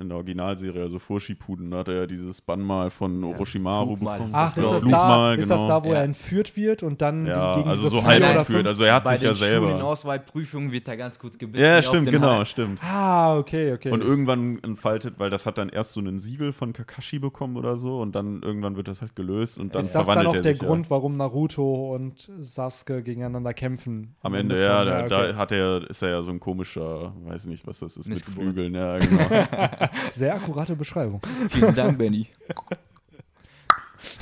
in 0.00 0.08
der 0.08 0.16
Originalserie, 0.16 0.82
also 0.82 0.98
vor 0.98 1.20
Shippuden, 1.20 1.70
da 1.70 1.78
hat 1.78 1.88
er 1.88 1.94
ja 1.94 2.06
dieses 2.06 2.40
Bannmal 2.40 2.90
von 2.90 3.24
Orochimaru 3.24 3.96
Flugmal 3.96 4.18
bekommen. 4.18 4.30
ist 4.30 4.34
Ach, 4.36 4.48
ist 4.48 4.54
Genau, 4.56 4.70
das, 4.72 4.80
da, 4.82 4.88
Flugmal, 4.88 5.38
ist 5.38 5.50
das 5.50 5.60
genau. 5.60 5.80
da, 5.80 5.84
wo 5.84 5.88
Ja. 5.92 5.94
er 5.98 6.04
entführt 6.04 6.56
wird 6.56 6.82
und 6.82 7.02
dann 7.02 7.26
Ja, 7.26 7.56
gegen 7.56 7.68
also 7.68 7.88
so 7.88 8.04
halb 8.04 8.22
entführt. 8.22 8.66
Also 8.66 8.84
er 8.84 8.94
hat 8.94 9.04
Bei 9.04 9.16
sich 9.16 9.22
ja 9.24 9.32
den 9.32 9.36
selber. 9.36 9.66
Schulenauswahlprüfungen 9.70 10.72
wird 10.72 10.88
er 10.88 10.96
ganz 10.96 11.18
kurz 11.18 11.38
gebissen. 11.38 11.62
Ja, 11.64 11.82
stimmt, 11.82 12.06
den 12.06 12.12
genau, 12.14 12.38
Hals. 12.38 12.48
stimmt. 12.50 12.80
Ah, 12.82 13.36
okay, 13.36 13.72
okay. 13.72 13.90
Und 13.90 14.02
irgendwann 14.02 14.58
entfaltet, 14.62 15.14
weil 15.18 15.30
das 15.30 15.46
hat 15.46 15.58
dann 15.58 15.68
erst 15.68 15.92
so 15.92 16.00
ein 16.00 16.18
Siegel 16.18 16.52
von 16.52 16.72
Kakashi 16.72 17.18
bekommen 17.18 17.56
oder 17.56 17.76
so 17.76 18.00
und 18.00 18.14
dann 18.14 18.42
irgendwann 18.42 18.76
wird 18.76 18.88
das 18.88 19.00
halt 19.00 19.16
gelöst 19.16 19.58
und 19.58 19.74
dann 19.74 19.80
ist 19.80 19.94
das 19.94 20.06
dann 20.06 20.14
verwandelt 20.14 20.28
auch 20.28 20.34
er 20.36 20.42
der 20.42 20.54
sich 20.54 20.62
Grund, 20.62 20.86
ja. 20.86 20.90
warum 20.90 21.16
Naruto 21.16 21.94
und 21.94 22.30
Sasuke 22.38 23.02
gegeneinander 23.02 23.54
kämpfen? 23.54 24.14
Am 24.22 24.34
Ende, 24.34 24.60
ja, 24.62 24.84
da, 24.84 25.00
okay. 25.00 25.08
da 25.32 25.36
hat 25.36 25.52
er, 25.52 25.88
ist 25.90 26.02
er 26.02 26.10
ja 26.10 26.22
so 26.22 26.30
ein 26.30 26.40
komischer, 26.40 27.12
weiß 27.24 27.46
nicht, 27.46 27.66
was 27.66 27.80
das 27.80 27.96
ist, 27.96 28.08
mit. 28.08 28.18
Flügeln, 28.20 28.74
ja, 28.74 28.98
genau. 28.98 29.22
Sehr 30.10 30.34
akkurate 30.34 30.76
Beschreibung. 30.76 31.20
Vielen 31.50 31.74
Dank, 31.74 31.98
Benny. 31.98 32.28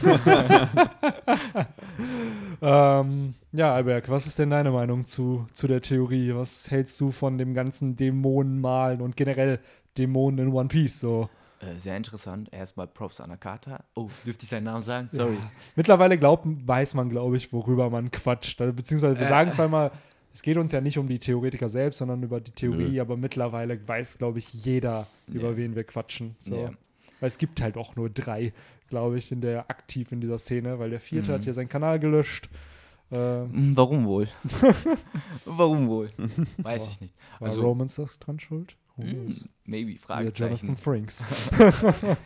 ähm, 2.62 3.34
ja, 3.52 3.74
Alberg, 3.74 4.08
was 4.08 4.26
ist 4.26 4.38
denn 4.38 4.50
deine 4.50 4.70
Meinung 4.70 5.04
zu, 5.04 5.46
zu 5.52 5.66
der 5.66 5.82
Theorie? 5.82 6.34
Was 6.34 6.70
hältst 6.70 7.00
du 7.00 7.10
von 7.10 7.38
dem 7.38 7.54
ganzen 7.54 7.96
Dämonenmalen 7.96 9.00
und 9.00 9.16
generell 9.16 9.60
Dämonen 9.98 10.46
in 10.48 10.52
One 10.52 10.68
Piece? 10.68 11.00
So? 11.00 11.28
Äh, 11.60 11.78
sehr 11.78 11.96
interessant. 11.96 12.48
Erstmal 12.52 12.86
Props 12.88 13.20
an 13.20 13.30
Akata. 13.30 13.84
Oh, 13.94 14.08
dürfte 14.26 14.44
ich 14.44 14.50
seinen 14.50 14.64
Namen 14.64 14.82
sagen? 14.82 15.08
Sorry. 15.10 15.38
Mittlerweile 15.76 16.18
glaubt, 16.18 16.44
weiß 16.46 16.94
man, 16.94 17.08
glaube 17.08 17.36
ich, 17.36 17.52
worüber 17.52 17.90
man 17.90 18.10
quatscht. 18.10 18.60
Also, 18.60 18.72
Beziehungsweise 18.72 19.16
wir 19.16 19.26
Äh. 19.26 19.28
sagen 19.28 19.52
immer, 19.64 19.90
es 20.32 20.42
geht 20.42 20.56
uns 20.56 20.72
ja 20.72 20.80
nicht 20.80 20.98
um 20.98 21.06
die 21.08 21.18
Theoretiker 21.18 21.68
selbst, 21.68 21.98
sondern 21.98 22.22
über 22.22 22.40
die 22.40 22.52
Theorie, 22.52 22.92
Nö. 22.92 23.00
aber 23.00 23.16
mittlerweile 23.16 23.78
weiß, 23.86 24.18
glaube 24.18 24.38
ich, 24.38 24.52
jeder, 24.52 25.06
über 25.28 25.50
Ja. 25.50 25.56
wen 25.56 25.74
wir 25.76 25.84
quatschen. 25.84 26.36
So. 26.40 26.56
Ja. 26.56 26.70
Weil 27.20 27.26
es 27.28 27.38
gibt 27.38 27.60
halt 27.60 27.76
auch 27.76 27.94
nur 27.96 28.10
drei, 28.10 28.52
glaube 28.88 29.18
ich, 29.18 29.30
in 29.30 29.40
der 29.40 29.70
aktiv 29.70 30.10
in 30.12 30.20
dieser 30.20 30.38
Szene, 30.38 30.78
weil 30.78 30.90
der 30.90 31.00
vierte 31.00 31.30
Mhm. 31.30 31.34
hat 31.34 31.44
hier 31.44 31.54
seinen 31.54 31.68
Kanal 31.68 31.98
gelöscht. 32.00 32.48
Äh, 33.10 33.16
Hm, 33.16 33.76
Warum 33.76 34.06
wohl? 34.06 34.28
Warum 35.44 35.88
wohl? 35.88 36.08
Weiß 36.58 36.88
ich 36.88 37.00
nicht. 37.00 37.14
war 37.38 37.48
Also, 37.48 37.60
Romans 37.62 37.96
das 37.96 38.18
dran 38.18 38.40
schuld? 38.40 38.76
Who 38.96 39.02
hm, 39.04 39.28
maybe, 39.64 39.92
Ja, 39.92 39.98
Fragezeichen. 40.00 40.66
Jonathan 40.66 40.76
Frinks. 40.76 41.24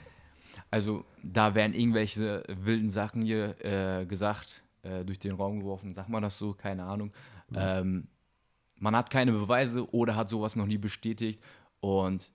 Also, 0.70 1.04
da 1.22 1.54
werden 1.54 1.75
irgendwelche 1.75 2.42
wilden 2.48 2.90
Sachen 2.90 3.22
hier 3.22 3.54
äh, 3.64 4.04
gesagt, 4.04 4.62
äh, 4.87 5.05
durch 5.05 5.19
den 5.19 5.33
Raum 5.33 5.61
geworfen. 5.61 5.95
Sagt 5.95 6.09
man 6.09 6.23
das 6.23 6.38
so? 6.38 6.52
Keine 6.55 6.85
Ahnung. 6.85 7.11
Ähm, 7.55 8.09
man 8.81 8.95
hat 8.97 9.11
keine 9.11 9.33
Beweise 9.33 9.88
oder 9.93 10.16
hat 10.16 10.28
sowas 10.28 10.57
noch 10.57 10.66
nie 10.66 10.78
bestätigt 10.78 11.40
und 11.81 12.33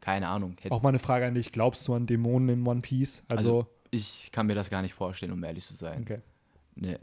keine 0.00 0.28
Ahnung. 0.28 0.56
Hätte, 0.60 0.74
Auch 0.74 0.82
mal 0.82 0.90
eine 0.90 0.98
Frage 0.98 1.26
an 1.26 1.34
dich. 1.34 1.50
Glaubst 1.52 1.86
du 1.88 1.94
an 1.94 2.06
Dämonen 2.06 2.48
in 2.48 2.66
One 2.66 2.80
Piece? 2.80 3.22
Also, 3.28 3.58
Also, 3.60 3.66
ich 3.90 4.30
kann 4.32 4.46
mir 4.46 4.54
das 4.54 4.70
gar 4.70 4.82
nicht 4.82 4.94
vorstellen, 4.94 5.32
um 5.32 5.42
ehrlich 5.44 5.64
zu 5.66 5.74
sein. 5.74 6.02
Okay. 6.02 6.20
Nee. 6.74 6.98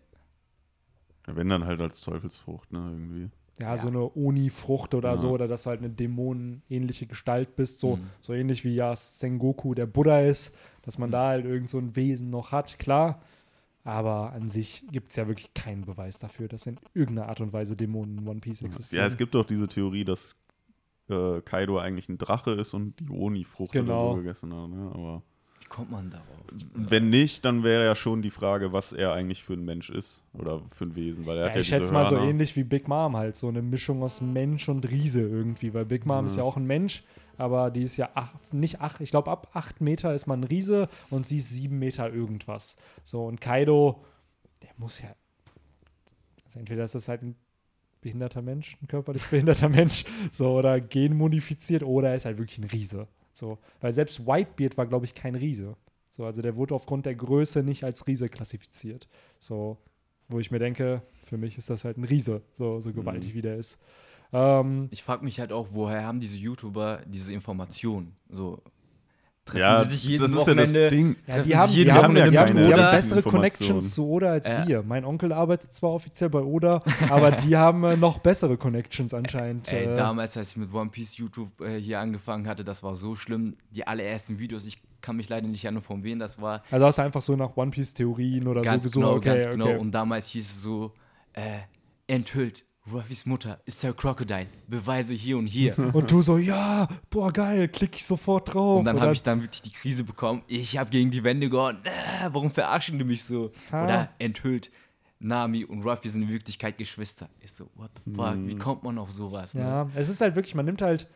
Wenn 1.25 1.49
dann 1.49 1.65
halt 1.65 1.79
als 1.81 2.01
Teufelsfrucht, 2.01 2.71
ne, 2.73 2.79
irgendwie. 2.79 3.29
Ja, 3.59 3.69
Ja. 3.75 3.77
so 3.77 3.87
eine 3.89 4.15
Oni-Frucht 4.15 4.95
oder 4.95 5.09
Ja. 5.11 5.17
so, 5.17 5.29
oder 5.31 5.47
dass 5.47 5.63
du 5.63 5.69
halt 5.69 5.79
eine 5.81 5.89
dämonenähnliche 5.89 7.05
Gestalt 7.05 7.55
bist, 7.55 7.79
so, 7.79 7.97
Mhm. 7.97 8.03
so 8.19 8.33
ähnlich 8.33 8.63
wie 8.63 8.73
ja 8.75 8.95
Sengoku 8.95 9.73
der 9.75 9.85
Buddha 9.85 10.21
ist, 10.21 10.55
dass 10.81 10.97
man 10.97 11.09
Mhm. 11.09 11.13
da 11.13 11.27
halt 11.27 11.45
irgend 11.45 11.69
so 11.69 11.77
ein 11.77 11.95
Wesen 11.95 12.29
noch 12.31 12.51
hat, 12.51 12.79
klar. 12.79 13.21
Aber 13.83 14.31
an 14.33 14.49
sich 14.49 14.83
gibt 14.91 15.09
es 15.09 15.15
ja 15.15 15.27
wirklich 15.27 15.53
keinen 15.53 15.85
Beweis 15.85 16.19
dafür, 16.19 16.47
dass 16.47 16.67
in 16.67 16.79
irgendeiner 16.93 17.29
Art 17.29 17.41
und 17.41 17.51
Weise 17.53 17.75
Dämonen 17.75 18.19
in 18.19 18.27
One 18.27 18.39
Piece 18.39 18.61
existieren. 18.61 19.01
Ja, 19.03 19.07
es 19.07 19.17
gibt 19.17 19.35
auch 19.35 19.45
diese 19.45 19.67
Theorie, 19.67 20.03
dass 20.05 20.35
äh, 21.09 21.41
Kaido 21.41 21.79
eigentlich 21.79 22.07
ein 22.09 22.17
Drache 22.17 22.51
ist 22.51 22.73
und 22.73 22.99
die 22.99 23.09
Oni-Frucht 23.09 23.71
Genau. 23.73 24.11
so 24.11 24.17
gegessen 24.17 24.53
hat. 24.53 24.69
Ne? 24.69 24.91
Aber 24.93 25.23
kommt 25.71 25.89
man 25.91 26.09
darauf? 26.09 26.27
wenn 26.75 27.09
nicht, 27.09 27.45
dann 27.45 27.63
wäre 27.63 27.85
ja 27.85 27.95
schon 27.95 28.21
die 28.21 28.29
Frage, 28.29 28.73
was 28.73 28.91
er 28.91 29.13
eigentlich 29.13 29.41
für 29.41 29.53
ein 29.53 29.63
Mensch 29.63 29.89
ist 29.89 30.21
oder 30.33 30.61
für 30.75 30.83
ein 30.85 30.95
Wesen, 30.95 31.25
weil 31.25 31.37
er 31.37 31.43
Ja, 31.43 31.49
hat 31.49 31.55
ja 31.55 31.61
ich 31.61 31.67
schätze 31.67 31.93
mal 31.93 32.05
so 32.05 32.17
ähnlich 32.17 32.55
wie 32.57 32.63
Big 32.65 32.89
Mom 32.89 33.15
halt, 33.15 33.37
so 33.37 33.47
eine 33.47 33.61
Mischung 33.61 34.03
aus 34.03 34.19
Mensch 34.19 34.67
und 34.67 34.89
Riese 34.89 35.21
irgendwie, 35.21 35.73
weil 35.73 35.85
Big 35.85 36.05
Mom 36.05 36.25
ist 36.25 36.35
ja 36.35 36.43
auch 36.43 36.57
ein 36.57 36.65
Mensch, 36.65 37.03
aber 37.37 37.71
die 37.71 37.83
ist 37.83 37.95
ja 37.95 38.09
ach, 38.15 38.33
nicht 38.51 38.81
acht, 38.81 38.99
ich 38.99 39.11
glaube 39.11 39.31
ab 39.31 39.49
acht 39.53 39.79
Meter 39.79 40.13
ist 40.13 40.27
man 40.27 40.41
ein 40.41 40.43
Riese 40.43 40.89
und 41.09 41.25
sie 41.25 41.37
ist 41.37 41.49
sieben 41.49 41.79
Meter 41.79 42.11
irgendwas. 42.13 42.75
So 43.03 43.25
und 43.25 43.39
Kaido, 43.39 44.03
der 44.61 44.71
muss 44.77 45.01
ja, 45.01 45.15
also 46.45 46.59
entweder 46.59 46.83
ist 46.83 46.95
das 46.95 47.07
halt 47.07 47.21
ein 47.23 47.35
behinderter 48.01 48.41
Mensch, 48.41 48.77
ein 48.81 48.87
körperlich 48.87 49.25
behinderter 49.29 49.69
Mensch, 49.69 50.03
so 50.31 50.51
oder 50.57 50.81
genmodifiziert 50.81 51.83
oder 51.83 52.09
er 52.09 52.15
ist 52.15 52.25
halt 52.25 52.37
wirklich 52.39 52.57
ein 52.57 52.65
Riese. 52.65 53.07
So, 53.33 53.59
weil 53.79 53.93
selbst 53.93 54.25
Whitebeard 54.25 54.77
war, 54.77 54.85
glaube 54.87 55.05
ich, 55.05 55.13
kein 55.13 55.35
Riese. 55.35 55.75
So, 56.09 56.25
also 56.25 56.41
der 56.41 56.55
wurde 56.55 56.75
aufgrund 56.75 57.05
der 57.05 57.15
Größe 57.15 57.63
nicht 57.63 57.83
als 57.83 58.05
Riese 58.07 58.27
klassifiziert. 58.27 59.07
So, 59.39 59.77
wo 60.27 60.39
ich 60.39 60.51
mir 60.51 60.59
denke, 60.59 61.01
für 61.23 61.37
mich 61.37 61.57
ist 61.57 61.69
das 61.69 61.85
halt 61.85 61.97
ein 61.97 62.03
Riese, 62.03 62.41
so, 62.53 62.79
so 62.81 62.91
gewaltig 62.93 63.33
wie 63.33 63.41
der 63.41 63.57
ist. 63.57 63.79
Ähm, 64.33 64.87
Ich 64.91 65.03
frage 65.03 65.23
mich 65.23 65.39
halt 65.39 65.51
auch, 65.51 65.69
woher 65.71 66.05
haben 66.05 66.19
diese 66.19 66.37
YouTuber 66.37 67.01
diese 67.05 67.33
Informationen? 67.33 68.15
So 68.29 68.61
treffen 69.45 69.59
Ja, 69.59 69.83
die 69.83 69.89
sich 69.89 70.03
jeden 70.03 70.21
das 70.23 70.31
ist 70.31 70.47
ja 70.47 70.53
das 70.53 70.69
Wochenende, 70.71 70.89
Ding. 70.89 71.15
die 71.45 71.55
haben, 71.55 71.67
sich 71.67 71.75
die 71.75 71.79
jeden 71.81 71.93
haben, 71.93 72.15
ja 72.17 72.27
die 72.29 72.37
haben, 72.37 72.55
die 72.55 72.73
haben 72.73 72.91
bessere. 72.95 73.21
Connections 73.23 73.93
zu 73.93 74.07
Oda 74.07 74.31
als 74.31 74.47
Ja. 74.47 74.67
wir. 74.67 74.83
Mein 74.83 75.05
Onkel 75.05 75.33
arbeitet 75.33 75.73
zwar 75.73 75.91
offiziell 75.91 76.29
bei 76.29 76.41
Oda, 76.41 76.81
aber 77.09 77.31
die 77.31 77.55
haben 77.57 77.83
äh, 77.83 77.97
noch 77.97 78.19
bessere 78.19 78.57
Connections 78.57 79.13
anscheinend. 79.13 79.71
Ey, 79.71 79.85
äh, 79.85 79.93
damals, 79.95 80.37
als 80.37 80.51
ich 80.51 80.57
mit 80.57 80.73
One 80.73 80.89
Piece 80.89 81.17
YouTube 81.17 81.59
äh, 81.61 81.77
hier 81.79 81.99
angefangen 81.99 82.47
hatte, 82.47 82.63
das 82.63 82.83
war 82.83 82.95
so 82.95 83.15
schlimm. 83.15 83.55
Die 83.71 83.85
allerersten 83.87 84.39
Videos, 84.39 84.65
ich 84.65 84.81
kann 85.01 85.15
mich 85.15 85.29
leider 85.29 85.47
nicht 85.47 85.63
erinnern, 85.65 85.81
von 85.81 86.03
wem 86.03 86.19
das 86.19 86.39
war. 86.39 86.63
also 86.69 86.85
hast 86.85 86.97
du 86.99 87.01
einfach 87.01 87.21
so 87.23 87.35
nach 87.35 87.57
One 87.57 87.71
Piece 87.71 87.93
Theorien 87.95 88.47
oder 88.47 88.61
ganz 88.61 88.83
so 88.83 88.89
gesucht. 88.89 89.03
genau, 89.03 89.15
okay, 89.17 89.29
ganz 89.29 89.47
okay. 89.47 89.57
genau. 89.57 89.79
Und 89.79 89.91
damals 89.91 90.27
hieß 90.27 90.47
es 90.47 90.61
so, 90.61 90.93
äh, 91.33 91.41
enthüllt, 92.07 92.65
Ruffys 92.91 93.25
Mutter 93.25 93.59
ist 93.65 93.83
der 93.83 93.93
Crocodile. 93.93 94.47
Beweise 94.67 95.13
hier 95.13 95.37
und 95.37 95.45
hier. 95.45 95.77
Und 95.93 96.09
du 96.09 96.21
so, 96.21 96.37
ja, 96.37 96.87
boah, 97.09 97.31
geil, 97.31 97.67
klick 97.67 97.95
ich 97.95 98.05
sofort 98.05 98.53
drauf. 98.53 98.79
Und 98.79 98.85
dann 98.85 98.99
habe 98.99 99.13
ich 99.13 99.21
dann 99.21 99.41
wirklich 99.43 99.61
die 99.61 99.71
Krise 99.71 100.03
bekommen. 100.03 100.41
Ich 100.47 100.77
habe 100.77 100.89
gegen 100.89 101.11
die 101.11 101.23
Wände 101.23 101.49
gehauen. 101.49 101.77
Äh, 101.83 102.29
warum 102.31 102.51
verarschen 102.51 102.97
die 102.97 103.03
mich 103.03 103.23
so? 103.23 103.51
Ha. 103.71 103.83
Oder 103.83 104.09
enthüllt, 104.17 104.71
Nami 105.19 105.63
und 105.63 105.83
Ruffy 105.83 106.09
sind 106.09 106.23
in 106.23 106.29
Wirklichkeit 106.29 106.79
Geschwister. 106.79 107.29
Ich 107.39 107.51
so, 107.53 107.69
what 107.75 107.91
the 108.05 108.13
fuck? 108.15 108.35
Mhm. 108.35 108.47
Wie 108.47 108.55
kommt 108.57 108.81
man 108.81 108.97
auf 108.97 109.11
sowas? 109.11 109.53
Ne? 109.53 109.61
Ja, 109.61 109.87
es 109.93 110.09
ist 110.09 110.19
halt 110.19 110.35
wirklich, 110.35 110.55
man 110.55 110.65
nimmt 110.65 110.81
halt 110.81 111.07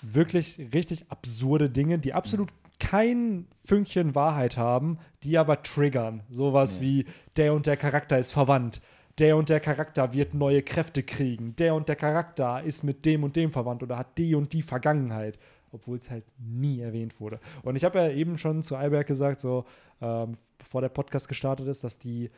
wirklich 0.00 0.58
richtig 0.72 1.10
absurde 1.10 1.68
Dinge, 1.68 1.98
die 1.98 2.14
absolut 2.14 2.48
kein 2.80 3.46
Fünkchen 3.64 4.14
Wahrheit 4.14 4.56
haben, 4.56 4.98
die 5.22 5.38
aber 5.38 5.62
triggern. 5.62 6.22
Sowas 6.30 6.76
Ja. 6.76 6.82
wie 6.82 7.04
der 7.36 7.52
und 7.52 7.66
der 7.66 7.76
Charakter 7.76 8.18
ist 8.18 8.32
verwandt. 8.32 8.80
Der 9.18 9.36
und 9.36 9.48
der 9.48 9.60
Charakter 9.60 10.12
wird 10.12 10.34
neue 10.34 10.62
Kräfte 10.62 11.02
kriegen. 11.02 11.54
Der 11.56 11.74
und 11.74 11.88
der 11.88 11.96
Charakter 11.96 12.62
ist 12.62 12.82
mit 12.82 13.04
dem 13.04 13.24
und 13.24 13.36
dem 13.36 13.50
verwandt 13.50 13.82
oder 13.82 13.98
hat 13.98 14.16
die 14.18 14.34
und 14.34 14.52
die 14.52 14.62
Vergangenheit. 14.62 15.38
Obwohl 15.70 15.98
es 15.98 16.10
halt 16.10 16.24
nie 16.38 16.80
erwähnt 16.80 17.18
wurde. 17.18 17.40
Und 17.62 17.76
ich 17.76 17.84
habe 17.84 17.98
ja 17.98 18.10
eben 18.10 18.36
schon 18.36 18.62
zu 18.62 18.76
Alberg 18.76 19.06
gesagt, 19.06 19.40
so 19.40 19.64
ähm, 20.02 20.36
bevor 20.58 20.82
der 20.82 20.90
Podcast 20.90 21.28
gestartet 21.28 21.66
ist, 21.66 21.82
dass 21.82 21.98
die 21.98 22.30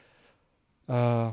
äh, 0.86 1.30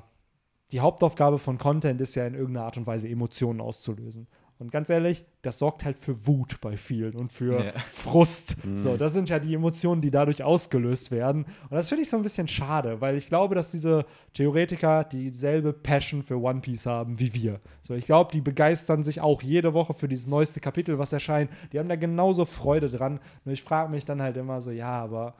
die 0.71 0.79
Hauptaufgabe 0.79 1.38
von 1.38 1.57
Content 1.57 2.00
ist 2.00 2.15
ja 2.15 2.25
in 2.25 2.33
irgendeiner 2.33 2.65
Art 2.65 2.77
und 2.77 2.88
Weise 2.88 3.10
Emotionen 3.10 3.60
auszulösen. 3.60 4.27
Und 4.62 4.72
ganz 4.72 4.91
ehrlich, 4.91 5.25
das 5.41 5.58
sorgt 5.58 5.84
halt 5.84 5.98
für 5.98 6.27
Wut 6.27 6.62
bei 6.62 6.77
vielen 6.77 7.15
und 7.15 7.34
für 7.34 7.65
Ja. 7.65 7.72
Frust. 7.91 8.58
So, 8.75 8.96
das 8.96 9.12
sind 9.12 9.27
ja 9.27 9.39
die 9.39 9.56
Emotionen, 9.56 10.01
die 10.01 10.12
dadurch 10.12 10.44
ausgelöst 10.44 11.10
werden. 11.10 11.46
Und 11.46 11.72
das 11.72 11.89
finde 11.89 12.03
ich 12.03 12.12
so 12.12 12.18
ein 12.18 12.22
bisschen 12.22 12.48
schade, 12.48 13.01
weil 13.01 13.18
ich 13.18 13.25
glaube, 13.25 13.56
dass 13.56 13.72
diese 13.72 14.06
Theoretiker 14.34 15.03
dieselbe 15.03 15.74
Passion 15.74 16.22
für 16.22 16.39
One 16.39 16.62
Piece 16.62 16.86
haben 16.86 17.20
wie 17.20 17.34
wir. 17.34 17.60
So, 17.82 17.96
ich 17.96 18.06
glaube, 18.06 18.32
die 18.32 18.41
begeistern 18.41 19.01
sich 19.01 19.20
auch 19.20 19.41
jede 19.41 19.74
Woche 19.74 19.96
für 19.96 20.08
dieses 20.08 20.27
neueste 20.27 20.60
Kapitel, 20.60 21.00
was 21.00 21.12
erscheint. 21.12 21.50
Die 21.74 21.80
haben 21.80 21.89
da 21.89 21.96
genauso 21.96 22.46
Freude 22.46 22.89
dran. 22.91 23.20
Nur 23.46 23.53
ich 23.53 23.63
frage 23.63 23.89
mich 23.89 24.06
dann 24.06 24.22
halt 24.22 24.38
immer 24.38 24.62
so, 24.62 24.70
ja, 24.70 24.91
aber 24.91 25.34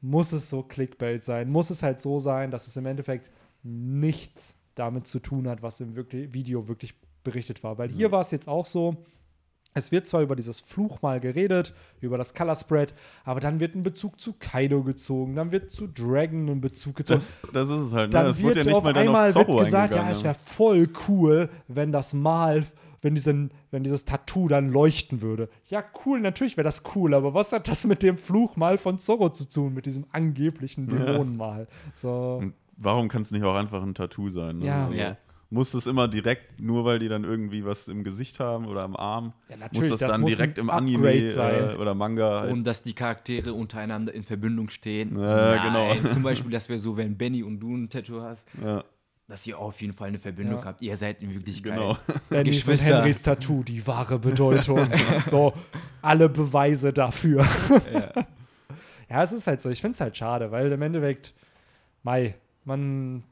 muss 0.00 0.32
es 0.32 0.50
so 0.50 0.64
Clickbait 0.64 1.22
sein? 1.22 1.48
Muss 1.48 1.70
es 1.70 1.84
halt 1.84 2.00
so 2.00 2.18
sein, 2.18 2.50
dass 2.50 2.66
es 2.66 2.76
im 2.76 2.86
Endeffekt 2.86 3.30
nichts 3.62 4.56
damit 4.74 5.06
zu 5.06 5.20
tun 5.20 5.46
hat, 5.46 5.62
was 5.62 5.78
im 5.78 5.94
wirklich 5.94 6.32
Video 6.32 6.66
wirklich 6.66 6.96
berichtet 7.28 7.62
war? 7.62 7.78
Weil 7.78 7.90
hier 7.90 8.10
war 8.10 8.20
es 8.20 8.30
jetzt 8.30 8.48
auch 8.48 8.66
so, 8.66 8.96
es 9.74 9.92
wird 9.92 10.06
zwar 10.06 10.22
über 10.22 10.34
dieses 10.36 10.60
Fluch 10.60 11.02
mal 11.02 11.20
geredet, 11.20 11.74
über 12.00 12.18
das 12.18 12.34
Color 12.34 12.56
Spread, 12.56 12.94
aber 13.24 13.40
dann 13.40 13.60
wird 13.60 13.74
ein 13.74 13.82
Bezug 13.82 14.20
zu 14.20 14.34
Kaido 14.38 14.82
gezogen, 14.82 15.36
dann 15.36 15.52
wird 15.52 15.70
zu 15.70 15.86
Dragon 15.86 16.48
ein 16.48 16.60
Bezug 16.60 16.96
gezogen. 16.96 17.20
Das, 17.20 17.36
das 17.52 17.68
ist 17.68 17.82
es 17.86 17.92
halt, 17.92 18.10
ne? 18.10 18.18
dann 18.18 18.26
Es 18.26 18.42
wird 18.42 18.56
ja 18.56 18.64
nicht 18.64 18.74
auf 18.74 18.84
mal 18.84 18.92
dann 18.92 19.06
einmal 19.06 19.28
auf 19.28 19.34
Zorro 19.34 19.56
wird 19.56 19.66
gesagt, 19.66 19.94
ja, 19.94 20.10
es 20.10 20.24
wäre 20.24 20.34
voll 20.34 20.88
cool, 21.08 21.48
wenn 21.68 21.92
das 21.92 22.14
Mal, 22.14 22.64
wenn, 23.02 23.14
diesen, 23.14 23.52
wenn 23.70 23.84
dieses 23.84 24.04
Tattoo 24.04 24.48
dann 24.48 24.72
leuchten 24.72 25.22
würde. 25.22 25.48
Ja, 25.68 25.84
cool, 26.04 26.20
natürlich 26.20 26.56
wäre 26.56 26.64
das 26.64 26.82
cool, 26.94 27.14
aber 27.14 27.34
was 27.34 27.52
hat 27.52 27.68
das 27.68 27.84
mit 27.84 28.02
dem 28.02 28.18
Fluchmal 28.18 28.78
von 28.78 28.98
Zorro 28.98 29.28
zu 29.30 29.48
tun, 29.48 29.74
mit 29.74 29.86
diesem 29.86 30.06
angeblichen 30.12 30.88
Dämonenmal? 30.88 31.68
So. 31.94 32.38
Und 32.40 32.54
warum 32.76 33.08
kann 33.08 33.22
es 33.22 33.30
nicht 33.30 33.44
auch 33.44 33.54
einfach 33.54 33.82
ein 33.82 33.94
Tattoo 33.94 34.28
sein? 34.28 34.58
Ne? 34.58 34.66
Ja. 34.66 34.86
Also, 34.86 34.94
Ja. 34.96 35.16
Muss 35.50 35.72
es 35.72 35.86
immer 35.86 36.08
direkt, 36.08 36.60
nur 36.60 36.84
weil 36.84 36.98
die 36.98 37.08
dann 37.08 37.24
irgendwie 37.24 37.64
was 37.64 37.88
im 37.88 38.04
Gesicht 38.04 38.38
haben 38.38 38.66
oder 38.66 38.82
am 38.82 38.94
Arm? 38.96 39.32
Ja, 39.48 39.56
muss 39.72 39.88
das, 39.88 40.00
das 40.00 40.10
dann 40.12 40.20
muss 40.20 40.32
direkt 40.36 40.58
im 40.58 40.68
Anime 40.68 41.30
sein. 41.30 41.70
äh, 41.70 41.74
oder 41.80 41.94
Manga? 41.94 42.40
Halt? 42.40 42.52
Und 42.52 42.64
dass 42.64 42.82
die 42.82 42.92
Charaktere 42.92 43.54
untereinander 43.54 44.12
in 44.12 44.24
Verbindung 44.24 44.68
stehen. 44.68 45.18
Ja, 45.18 45.64
genau. 45.96 46.08
Zum 46.12 46.22
Beispiel, 46.22 46.50
das 46.58 46.68
wäre 46.68 46.78
so, 46.78 46.98
wenn 46.98 47.16
Benny 47.16 47.42
und 47.42 47.60
du 47.60 47.74
ein 47.74 47.88
Tattoo 47.88 48.20
hast, 48.20 48.46
ja, 48.62 48.84
dass 49.26 49.46
ihr 49.46 49.58
auf 49.58 49.80
jeden 49.80 49.94
Fall 49.94 50.08
eine 50.08 50.18
Verbindung 50.18 50.58
Ja. 50.58 50.64
habt. 50.66 50.82
Ihr 50.82 50.96
seid 50.98 51.22
in 51.22 51.32
Wirklichkeit. 51.32 51.74
genau. 51.74 51.96
Bennys 52.28 52.68
und. 52.68 52.82
Henrys 52.84 53.22
Tattoo, 53.22 53.62
die 53.62 53.86
wahre 53.86 54.18
Bedeutung. 54.18 54.86
so, 55.24 55.54
alle 56.02 56.28
Beweise 56.28 56.92
dafür. 56.92 57.46
Ja. 57.92 58.12
Ja, 59.10 59.22
es 59.22 59.32
ist 59.32 59.46
halt 59.46 59.62
so. 59.62 59.70
Ich 59.70 59.80
finde 59.80 59.92
es 59.94 60.00
halt 60.02 60.14
schade, 60.14 60.50
weil 60.50 60.70
im 60.70 60.82
Endeffekt, 60.82 61.32
Mai, 62.02 62.34
man. 62.66 63.22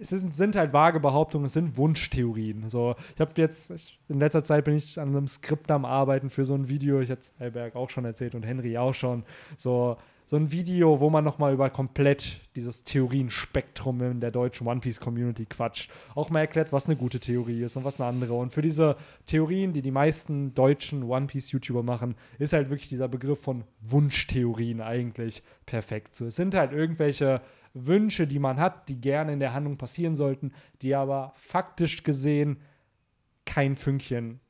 Es 0.00 0.12
ist, 0.12 0.32
sind 0.32 0.56
halt 0.56 0.72
vage 0.72 1.00
Behauptungen, 1.00 1.46
es 1.46 1.52
sind 1.52 1.76
Wunschtheorien. 1.76 2.68
So, 2.68 2.94
ich 3.14 3.20
habe 3.20 3.32
jetzt, 3.36 3.70
ich, 3.70 3.98
in 4.08 4.18
letzter 4.18 4.44
Zeit 4.44 4.64
bin 4.64 4.74
ich 4.74 5.00
an 5.00 5.08
einem 5.08 5.28
Skript 5.28 5.70
am 5.70 5.84
Arbeiten 5.84 6.30
für 6.30 6.44
so 6.44 6.54
ein 6.54 6.68
Video. 6.68 7.00
Ich 7.00 7.10
hatte 7.10 7.28
Alberg 7.38 7.76
auch 7.76 7.90
schon 7.90 8.04
erzählt 8.04 8.34
und 8.34 8.44
Henry 8.44 8.78
auch 8.78 8.94
schon. 8.94 9.24
So, 9.56 9.96
so 10.28 10.36
ein 10.36 10.52
Video, 10.52 11.00
wo 11.00 11.08
man 11.08 11.24
nochmal 11.24 11.54
über 11.54 11.70
komplett 11.70 12.42
dieses 12.54 12.84
Theorienspektrum 12.84 14.02
in 14.02 14.20
der 14.20 14.30
deutschen 14.30 14.66
One 14.66 14.80
Piece 14.80 15.00
Community 15.00 15.46
quatscht. 15.46 15.90
Auch 16.14 16.28
mal 16.28 16.40
erklärt, 16.40 16.70
was 16.70 16.84
eine 16.84 16.96
gute 16.96 17.18
Theorie 17.18 17.62
ist 17.62 17.76
und 17.76 17.84
was 17.84 17.98
eine 17.98 18.10
andere. 18.10 18.34
Und 18.34 18.52
für 18.52 18.60
diese 18.60 18.98
Theorien, 19.24 19.72
die 19.72 19.80
die 19.80 19.90
meisten 19.90 20.52
deutschen 20.52 21.04
One 21.04 21.28
Piece 21.28 21.50
YouTuber 21.52 21.82
machen, 21.82 22.14
ist 22.38 22.52
halt 22.52 22.68
wirklich 22.68 22.90
dieser 22.90 23.08
Begriff 23.08 23.40
von 23.40 23.64
Wunschtheorien 23.80 24.82
eigentlich 24.82 25.42
perfekt. 25.64 26.14
So, 26.14 26.26
es 26.26 26.36
sind 26.36 26.54
halt 26.54 26.72
irgendwelche 26.72 27.40
Wünsche, 27.72 28.26
die 28.26 28.38
man 28.38 28.60
hat, 28.60 28.90
die 28.90 29.00
gerne 29.00 29.32
in 29.32 29.40
der 29.40 29.54
Handlung 29.54 29.78
passieren 29.78 30.14
sollten, 30.14 30.52
die 30.82 30.94
aber 30.94 31.32
faktisch 31.36 32.02
gesehen 32.02 32.58
kein 33.46 33.76
Fünkchen 33.76 34.40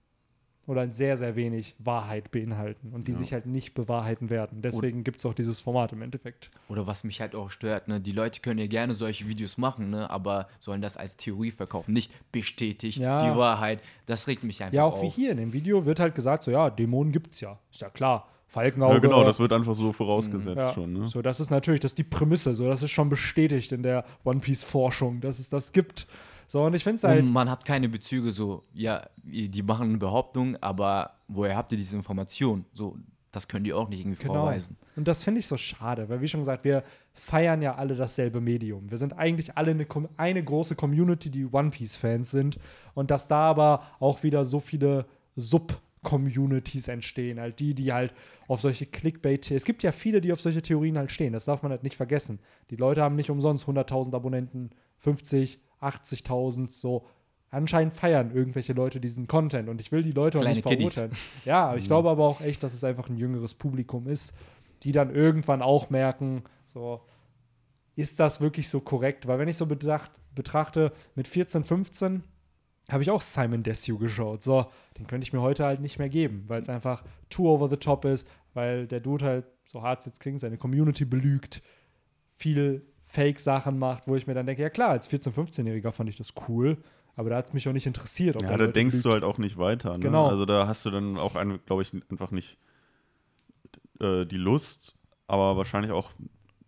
oder 0.69 0.89
sehr, 0.93 1.17
sehr 1.17 1.35
wenig 1.35 1.75
Wahrheit 1.79 2.31
beinhalten 2.31 2.93
und 2.93 3.09
die 3.09 3.13
Ja. 3.13 3.19
sich 3.19 3.33
halt 3.33 3.47
nicht 3.47 3.75
bewahrheiten 3.75 4.31
werden. 4.31 4.63
Deswegen 4.63 5.03
gibt 5.03 5.19
es 5.19 5.27
auch 5.27 5.35
dieses 5.35 5.59
Format 5.61 5.93
im 5.93 6.03
Endeffekt. 6.03 6.51
Oder 6.69 6.87
was 6.87 7.03
mich 7.03 7.21
halt 7.21 7.35
auch 7.35 7.51
stört, 7.51 7.89
ne? 7.89 8.01
Die 8.01 8.13
Leute 8.13 8.41
können 8.41 8.61
ja 8.61 8.67
gerne 8.69 8.95
solche 8.95 9.27
Videos 9.27 9.59
machen, 9.59 9.91
ne? 9.91 10.09
Aber 10.11 10.47
sollen 10.61 10.81
das 10.83 10.97
als 10.97 11.17
Theorie 11.17 11.51
verkaufen, 11.51 11.93
nicht 11.93 12.13
bestätigt 12.31 12.99
Ja. 12.99 13.29
die 13.33 13.37
Wahrheit. 13.37 13.81
Das 14.07 14.29
regt 14.29 14.45
mich 14.45 14.63
einfach 14.63 14.75
Ja, 14.75 14.85
auch 14.85 14.95
auf. 14.95 15.03
wie 15.03 15.09
hier 15.09 15.33
in 15.33 15.39
dem 15.39 15.53
Video 15.53 15.85
wird 15.87 15.99
halt 15.99 16.15
gesagt, 16.15 16.43
so 16.45 16.51
ja, 16.51 16.71
Dämonen 16.71 17.13
gibt's 17.13 17.41
ja. 17.41 17.59
Ist 17.73 17.81
ja 17.81 17.89
klar. 17.91 18.29
Falkenauge. 18.51 18.95
Ja, 18.95 19.01
genau, 19.01 19.25
das 19.25 19.39
wird 19.41 19.53
einfach 19.53 19.75
so 19.75 19.93
vorausgesetzt 19.93 20.57
ja, 20.57 20.73
schon. 20.73 20.93
Ne? 20.95 21.07
So, 21.07 21.21
das 21.21 21.39
ist 21.39 21.51
natürlich, 21.51 21.81
das 21.81 21.91
ist 21.91 21.99
die 21.99 22.03
Prämisse, 22.05 22.55
so, 22.55 22.67
das 22.67 22.83
ist 22.83 22.91
schon 22.91 23.11
bestätigt 23.11 23.73
in 23.73 23.83
der 23.83 24.07
One 24.25 24.41
Piece-Forschung, 24.41 25.21
dass 25.21 25.39
es 25.39 25.51
das 25.51 25.73
gibt. 25.75 26.07
So, 26.51 26.65
und 26.65 26.75
ich 26.75 26.83
finde 26.83 26.97
es 26.97 27.05
halt. 27.05 27.23
Und 27.23 27.31
man 27.31 27.49
hat 27.49 27.65
keine 27.65 27.89
Bezüge 27.89 28.33
so, 28.33 28.65
ja, 28.73 29.07
die 29.23 29.63
machen 29.63 29.91
eine 29.91 29.99
Behauptung, 29.99 30.57
aber 30.63 31.13
woher 31.29 31.57
habt 31.57 31.71
ihr 31.73 31.79
diese 31.79 31.95
Information? 31.95 32.65
So, 32.73 32.97
das 33.31 33.47
können 33.47 33.65
die 33.65 33.75
auch 33.75 33.89
nicht 33.91 34.01
irgendwie 34.01 34.21
Genau. 34.23 34.35
vorweisen. 34.41 34.79
Und 34.97 35.07
das 35.07 35.23
finde 35.23 35.41
ich 35.41 35.47
so 35.47 35.59
schade, 35.59 36.09
weil 36.09 36.23
wie 36.23 36.27
schon 36.29 36.41
gesagt, 36.41 36.65
wir 36.65 36.83
feiern 37.13 37.61
ja 37.61 37.75
alle 37.75 37.95
dasselbe 37.95 38.41
Medium. 38.41 38.91
Wir 38.91 38.97
sind 38.97 39.13
eigentlich 39.13 39.59
alle 39.59 39.73
eine, 39.73 39.87
eine 40.17 40.43
große 40.43 40.75
Community, 40.75 41.31
die 41.31 41.45
One 41.45 41.69
Piece-Fans 41.71 42.31
sind. 42.31 42.59
Und 42.95 43.11
dass 43.11 43.29
da 43.29 43.41
aber 43.51 43.83
auch 44.01 44.23
wieder 44.23 44.47
so 44.47 44.59
viele 44.59 45.05
Sub-Communities 45.37 46.89
entstehen, 46.89 47.39
halt 47.41 47.61
die, 47.61 47.75
die 47.75 47.93
halt 47.93 48.15
auf 48.47 48.61
solche 48.61 48.87
Clickbait, 48.87 49.51
es 49.51 49.65
gibt 49.65 49.83
ja 49.83 49.93
viele, 49.93 50.21
die 50.21 50.33
auf 50.33 50.41
solche 50.41 50.63
Theorien 50.63 50.97
halt 50.97 51.11
stehen, 51.13 51.33
das 51.33 51.45
darf 51.45 51.63
man 51.63 51.71
halt 51.73 51.83
nicht 51.83 51.97
vergessen. 51.97 52.39
Die 52.71 52.77
Leute 52.77 53.03
haben 53.03 53.17
nicht 53.17 53.31
umsonst 53.31 53.67
100.000 53.67 54.15
Abonnenten, 54.15 54.71
50, 54.99 55.61
80.000, 55.81 56.69
so. 56.69 57.07
Anscheinend 57.51 57.95
feiern 57.95 58.31
irgendwelche 58.31 58.75
Leute 58.75 59.01
diesen 59.01 59.27
Content 59.27 59.71
und 59.71 59.81
ich 59.81 59.91
will 59.91 60.03
die 60.03 60.13
Leute 60.13 60.37
auch 60.37 60.43
Kleine 60.43 60.57
nicht 60.57 60.69
Kiddies. 60.69 60.93
verurteilen. 60.93 61.23
Ja, 61.47 61.69
aber 61.69 61.79
ich 61.79 61.87
glaube 61.87 62.11
aber 62.11 62.27
auch 62.27 62.43
echt, 62.43 62.63
dass 62.63 62.75
es 62.75 62.85
einfach 62.85 63.09
ein 63.09 63.17
jüngeres 63.17 63.55
Publikum 63.55 64.07
ist, 64.07 64.37
die 64.83 64.93
dann 64.93 65.15
irgendwann 65.15 65.63
auch 65.63 65.89
merken, 65.89 66.43
so, 66.67 67.01
ist 67.97 68.21
das 68.21 68.43
wirklich 68.43 68.69
so 68.69 68.81
korrekt? 68.81 69.27
Weil 69.27 69.39
wenn 69.39 69.49
ich 69.49 69.57
so 69.57 69.65
betracht, 69.65 70.13
betrachte, 70.35 70.93
mit 71.15 71.27
14, 71.27 71.65
15 71.65 72.23
habe 72.91 73.03
ich 73.03 73.11
auch 73.11 73.21
Simon 73.21 73.63
Desue 73.63 73.99
geschaut. 73.99 74.43
So, 74.43 74.67
den 74.99 75.07
könnte 75.07 75.25
ich 75.25 75.33
mir 75.33 75.41
heute 75.41 75.65
halt 75.65 75.81
nicht 75.81 75.99
mehr 75.99 76.09
geben, 76.09 76.45
weil 76.49 76.61
es 76.61 76.69
einfach 76.69 77.03
too 77.31 77.49
over 77.49 77.69
the 77.69 77.77
top 77.77 78.05
ist, 78.05 78.27
weil 78.55 78.87
der 78.87 79.01
Dude 79.01 79.25
halt, 79.25 79.47
so 79.65 79.83
hart 79.83 80.01
es 80.01 80.07
jetzt 80.07 80.21
klingt, 80.21 80.41
seine 80.41 80.59
Community 80.59 81.05
belügt, 81.05 81.63
viel 82.37 82.87
Fake-Sachen 83.09 83.79
macht, 83.79 84.07
wo 84.07 84.15
ich 84.17 84.27
mir 84.27 84.35
dann 84.35 84.47
denke, 84.47 84.63
ja 84.63 84.71
klar, 84.71 84.91
als 84.91 85.11
14-, 85.11 85.33
15-Jähriger 85.33 85.93
fand 85.93 86.09
ich 86.11 86.17
das 86.17 86.35
cool, 86.49 86.77
aber 87.17 87.31
da 87.31 87.37
hat 87.37 87.49
es 87.49 87.53
mich 87.55 87.69
auch 87.69 87.73
nicht 87.73 87.87
interessiert. 87.87 88.41
Ja, 88.41 88.49
da 88.51 88.57
Leute 88.57 88.73
denkst 88.73 88.93
belügt. 88.93 89.05
du 89.07 89.11
halt 89.13 89.25
auch 89.25 89.39
nicht 89.39 89.57
weiter. 89.59 89.95
Ne? 89.95 90.01
Genau. 90.01 90.29
Also 90.29 90.45
da 90.45 90.67
hast 90.69 90.85
du 90.87 90.91
dann 90.91 91.17
auch, 91.17 91.33
glaube 91.67 91.83
ich, 91.83 91.93
einfach 92.11 92.31
nicht 92.31 92.59
äh, 94.01 94.25
die 94.27 94.37
Lust, 94.37 94.95
aber 95.27 95.57
wahrscheinlich 95.57 95.91
auch 95.93 96.13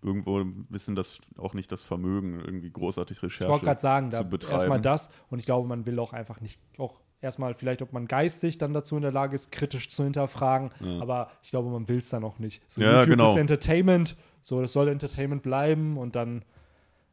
irgendwo 0.02 0.42
wissen 0.70 0.94
das 0.96 1.18
auch 1.36 1.52
nicht 1.52 1.70
das 1.70 1.82
Vermögen, 1.82 2.40
irgendwie 2.40 2.70
großartig 2.70 3.22
Recherche 3.22 3.44
Ich 3.44 3.50
wollte 3.50 3.66
gerade 3.66 3.80
sagen, 3.80 4.08
da 4.10 4.22
betreiben. 4.22 4.54
erstmal 4.54 4.80
das 4.80 5.10
und 5.28 5.38
ich 5.40 5.44
glaube, 5.44 5.68
man 5.68 5.84
will 5.84 5.98
auch 5.98 6.14
einfach 6.14 6.40
nicht, 6.40 6.58
auch 6.78 7.00
erstmal 7.20 7.54
vielleicht, 7.54 7.82
ob 7.82 7.92
man 7.92 8.06
geistig 8.06 8.56
dann 8.56 8.72
dazu 8.72 8.96
in 8.96 9.02
der 9.02 9.12
Lage 9.12 9.34
ist, 9.34 9.52
kritisch 9.52 9.90
zu 9.90 10.04
hinterfragen, 10.04 10.70
aber 11.00 11.30
ich 11.42 11.50
glaube, 11.50 11.68
man 11.68 11.86
will 11.86 11.98
es 11.98 12.08
dann 12.08 12.24
auch 12.24 12.38
nicht. 12.38 12.62
So, 12.66 12.80
Ja, 12.80 13.00
YouTube 13.00 13.10
genau. 13.18 13.30
ist 13.30 13.36
Entertainment, 13.36 14.16
so, 14.42 14.60
das 14.60 14.72
soll 14.72 14.88
Entertainment 14.88 15.42
bleiben 15.42 15.96
und 15.96 16.16
dann 16.16 16.44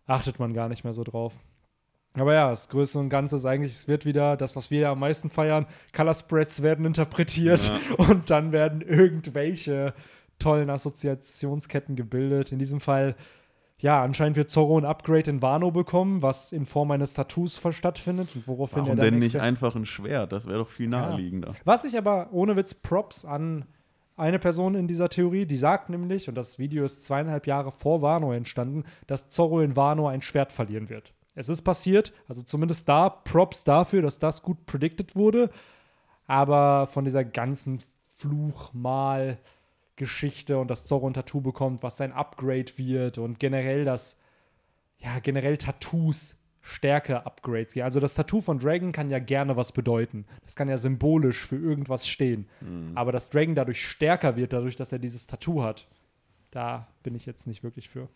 achtet 0.06 0.40
man 0.40 0.54
gar 0.54 0.70
nicht 0.70 0.84
mehr 0.84 0.94
so 0.94 1.04
drauf. 1.04 1.34
Aber 2.14 2.34
ja, 2.34 2.50
das 2.50 2.70
Größte 2.70 3.00
und 3.00 3.10
Ganze 3.10 3.36
ist 3.36 3.46
eigentlich, 3.46 3.74
es 3.74 3.88
wird 3.88 4.06
wieder 4.06 4.38
das, 4.38 4.56
was 4.56 4.72
wir 4.72 4.80
ja 4.80 4.92
am 4.92 5.00
meisten 5.00 5.30
feiern. 5.30 5.68
Color 5.94 6.14
Spreads 6.14 6.64
werden 6.64 6.86
interpretiert 6.86 7.72
und 7.98 8.30
dann 8.30 8.52
werden 8.52 8.82
irgendwelche 8.82 9.94
tollen 10.40 10.70
Assoziationsketten 10.70 11.96
gebildet. 11.96 12.52
In 12.52 12.60
diesem 12.60 12.80
Fall, 12.80 13.16
ja, 13.80 14.04
anscheinend 14.04 14.38
wird 14.38 14.50
Zorro 14.50 14.80
ein 14.80 14.86
Upgrade 14.86 15.30
in 15.30 15.42
Wano 15.42 15.72
bekommen, 15.72 16.22
was 16.22 16.52
in 16.52 16.66
Form 16.66 16.92
eines 16.92 17.14
Tattoos 17.14 17.62
stattfindet 17.72 18.30
und 18.36 18.48
woraufhin 18.48 18.84
Warum 18.84 18.98
er 18.98 19.06
denn 19.06 19.20
nicht 19.20 19.40
einfach 19.40 19.76
ein 19.76 19.86
Schwert? 19.86 20.32
Das 20.32 20.48
wäre 20.48 20.60
doch 20.60 20.70
viel 20.70 20.88
naheliegender. 20.88 21.54
was 21.66 21.86
ich 21.86 21.98
aber 21.98 22.30
ohne 22.32 22.56
Witz 22.56 22.74
Props 22.74 23.26
an 23.26 23.66
eine 24.18 24.40
Person 24.40 24.76
in 24.76 24.88
dieser 24.88 25.10
Theorie, 25.10 25.46
die 25.46 25.58
sagt 25.58 25.90
nämlich, 25.90 26.28
und 26.28 26.36
das 26.36 26.60
Video 26.60 26.84
ist 26.84 27.06
zweieinhalb 27.06 27.48
Jahre 27.48 27.72
vor 27.72 28.02
Wano 28.02 28.34
entstanden, 28.34 28.84
dass 29.06 29.30
Zorro 29.30 29.62
in 29.62 29.76
Wano 29.76 30.08
ein 30.08 30.24
Schwert 30.24 30.52
verlieren 30.52 30.90
wird. 30.90 31.14
Es 31.36 31.50
ist 31.50 31.62
passiert, 31.62 32.14
also 32.28 32.42
zumindest 32.42 32.90
da 32.90 33.10
Props 33.10 33.64
dafür, 33.64 34.02
dass 34.02 34.18
das 34.18 34.42
gut 34.42 34.66
predicted 34.66 35.16
wurde. 35.16 35.52
Aber 36.26 36.88
von 36.88 37.06
dieser 37.06 37.24
ganzen 37.24 37.78
Fluchmal-Geschichte 38.16 40.58
und 40.58 40.72
dass 40.72 40.86
Zorro 40.86 41.08
ein 41.08 41.14
Tattoo 41.14 41.42
bekommt, 41.42 41.84
was 41.84 41.98
sein 41.98 42.12
Upgrade 42.12 42.76
wird 42.78 43.20
und 43.20 43.40
generell 43.40 43.86
das, 43.86 44.20
ja, 44.98 45.20
generell 45.20 45.58
Tattoos 45.58 46.37
Stärke-Upgrades 46.68 47.74
geben. 47.74 47.86
Also 47.86 48.00
das 48.00 48.14
Tattoo 48.14 48.42
von 48.42 48.60
Dragon 48.60 48.92
kann 48.92 49.10
ja 49.10 49.20
gerne 49.20 49.56
was 49.56 49.72
bedeuten. 49.72 50.26
Das 50.44 50.56
kann 50.56 50.68
ja 50.68 50.78
symbolisch 50.78 51.46
für 51.46 51.56
irgendwas 51.58 52.08
stehen. 52.08 52.48
Aber 52.96 53.12
dass 53.12 53.30
Dragon 53.30 53.56
dadurch 53.56 53.82
stärker 53.86 54.36
wird, 54.36 54.54
dadurch, 54.54 54.76
dass 54.76 54.92
er 54.92 55.00
dieses 55.00 55.28
Tattoo 55.28 55.64
hat, 55.64 55.88
da 56.52 56.88
bin 57.04 57.16
ich 57.16 57.26
jetzt 57.26 57.48
nicht 57.48 57.64
wirklich 57.64 57.90
für. 57.90 58.10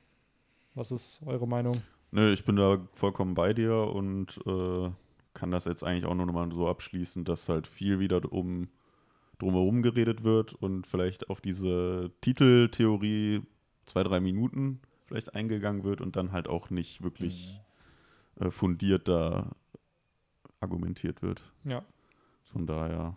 Was 0.76 0.92
ist 0.92 1.22
eure 1.26 1.48
Meinung? 1.48 1.82
Nö, 2.12 2.32
ich 2.34 2.44
bin 2.44 2.58
da 2.58 2.80
vollkommen 2.94 3.36
bei 3.36 3.54
dir 3.54 3.74
und 3.94 4.40
äh, 4.46 4.90
kann 5.34 5.52
das 5.52 5.66
jetzt 5.66 5.84
eigentlich 5.84 6.06
auch 6.06 6.16
nur 6.16 6.26
noch 6.26 6.34
mal 6.34 6.52
so 6.52 6.68
abschließen, 6.68 7.24
dass 7.24 7.48
halt 7.50 7.68
viel 7.68 8.00
wieder 8.00 8.32
um 8.32 8.68
drumherum 9.40 9.82
geredet 9.82 10.24
wird 10.24 10.54
und 10.54 10.86
vielleicht 10.88 11.30
auf 11.30 11.42
diese 11.42 12.12
Titeltheorie 12.22 13.42
zwei, 13.86 14.04
drei 14.04 14.20
Minuten 14.20 14.82
vielleicht 15.08 15.36
eingegangen 15.36 15.84
wird 15.84 16.00
und 16.02 16.16
dann 16.16 16.32
halt 16.32 16.48
auch 16.48 16.70
nicht 16.70 17.02
wirklich 17.02 17.60
äh, 17.60 17.71
fundiert 18.50 19.08
da 19.08 19.52
argumentiert 20.60 21.22
wird. 21.22 21.42
Ja. 21.64 21.84
Von 22.44 22.66
daher, 22.68 23.16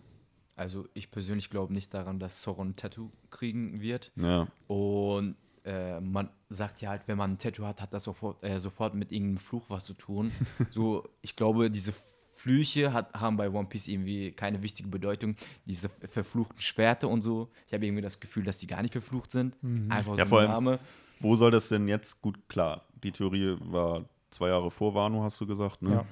Also 0.57 0.87
ich 0.95 1.11
persönlich 1.11 1.51
glaube 1.51 1.73
nicht 1.73 1.93
daran, 1.95 2.19
dass 2.19 2.41
Zorro 2.43 2.63
ein 2.63 2.77
Tattoo 2.77 3.11
kriegen 3.31 3.81
wird. 3.81 4.13
ja. 4.17 4.47
Und 4.69 5.37
äh, 5.65 5.99
man 6.01 6.29
sagt 6.51 6.83
ja 6.83 6.91
halt, 6.91 7.03
wenn 7.07 7.17
man 7.17 7.33
ein 7.33 7.39
Tattoo 7.39 7.65
hat, 7.65 7.81
hat 7.81 7.93
das 7.95 8.05
sofort, 8.05 8.43
äh, 8.45 8.61
sofort 8.61 8.95
mit 8.95 9.11
irgendeinem 9.13 9.39
Fluch 9.39 9.65
was 9.71 9.87
zu 9.87 9.95
tun. 9.95 10.31
so, 10.71 11.09
ich 11.23 11.37
glaube, 11.37 11.71
diese 11.71 11.95
Flüche 12.35 12.93
hat, 12.93 13.15
haben 13.15 13.39
bei 13.39 13.49
One 13.51 13.67
Piece 13.69 13.89
irgendwie 13.89 14.33
keine 14.33 14.61
wichtige 14.63 14.89
Bedeutung. 14.91 15.37
Diese 15.67 15.89
verfluchten 15.89 16.61
Schwerter 16.61 17.09
und 17.09 17.23
so. 17.23 17.49
Ich 17.67 17.73
habe 17.73 17.87
irgendwie 17.87 18.03
das 18.03 18.21
Gefühl, 18.21 18.45
dass 18.45 18.59
die 18.59 18.67
gar 18.67 18.83
nicht 18.83 18.93
verflucht 18.93 19.31
sind. 19.31 19.57
Einfach 19.89 20.19
Ja, 20.19 20.25
so 20.27 20.31
vor 20.31 20.41
ein 20.41 20.51
allem- 20.51 20.65
Name. 20.65 20.79
Wo 21.21 21.35
soll 21.37 21.51
das 21.51 21.69
denn 21.71 21.89
jetzt 21.89 22.21
gut 22.21 22.47
klar? 22.49 22.87
Die 23.03 23.13
Theorie 23.13 23.57
war 23.61 24.05
zwei 24.35 24.49
Jahre 24.49 24.71
vor 24.71 24.95
Wano, 24.95 25.23
hast 25.23 25.41
du 25.41 25.47
gesagt, 25.47 25.83
ne? 25.83 25.91
Ja. 25.91 26.05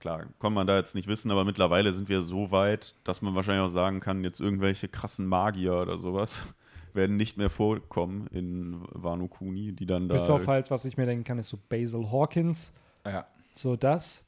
Klar, 0.00 0.26
kann 0.40 0.52
man 0.52 0.66
da 0.66 0.76
jetzt 0.76 0.96
nicht 0.96 1.06
wissen, 1.06 1.30
aber 1.30 1.44
mittlerweile 1.44 1.92
sind 1.92 2.08
wir 2.08 2.22
so 2.22 2.50
weit, 2.50 2.96
dass 3.04 3.22
man 3.22 3.36
wahrscheinlich 3.36 3.64
auch 3.64 3.68
sagen 3.68 4.00
kann, 4.00 4.24
jetzt 4.24 4.40
irgendwelche 4.40 4.88
krassen 4.88 5.26
Magier 5.26 5.74
oder 5.74 5.96
sowas 5.96 6.52
werden 6.92 7.16
nicht 7.16 7.36
mehr 7.36 7.50
vorkommen 7.50 8.26
in 8.32 8.82
Wano 8.90 9.28
Kuni, 9.28 9.72
die 9.72 9.86
dann 9.86 10.08
da. 10.08 10.14
Bis 10.14 10.28
auf 10.28 10.48
halt, 10.48 10.72
was 10.72 10.84
ich 10.86 10.96
mir 10.96 11.06
denken 11.06 11.22
kann, 11.22 11.38
ist 11.38 11.50
so 11.50 11.58
Basil 11.68 12.10
Hawkins. 12.10 12.72
Ja. 13.06 13.26
So 13.52 13.76
das. 13.76 14.26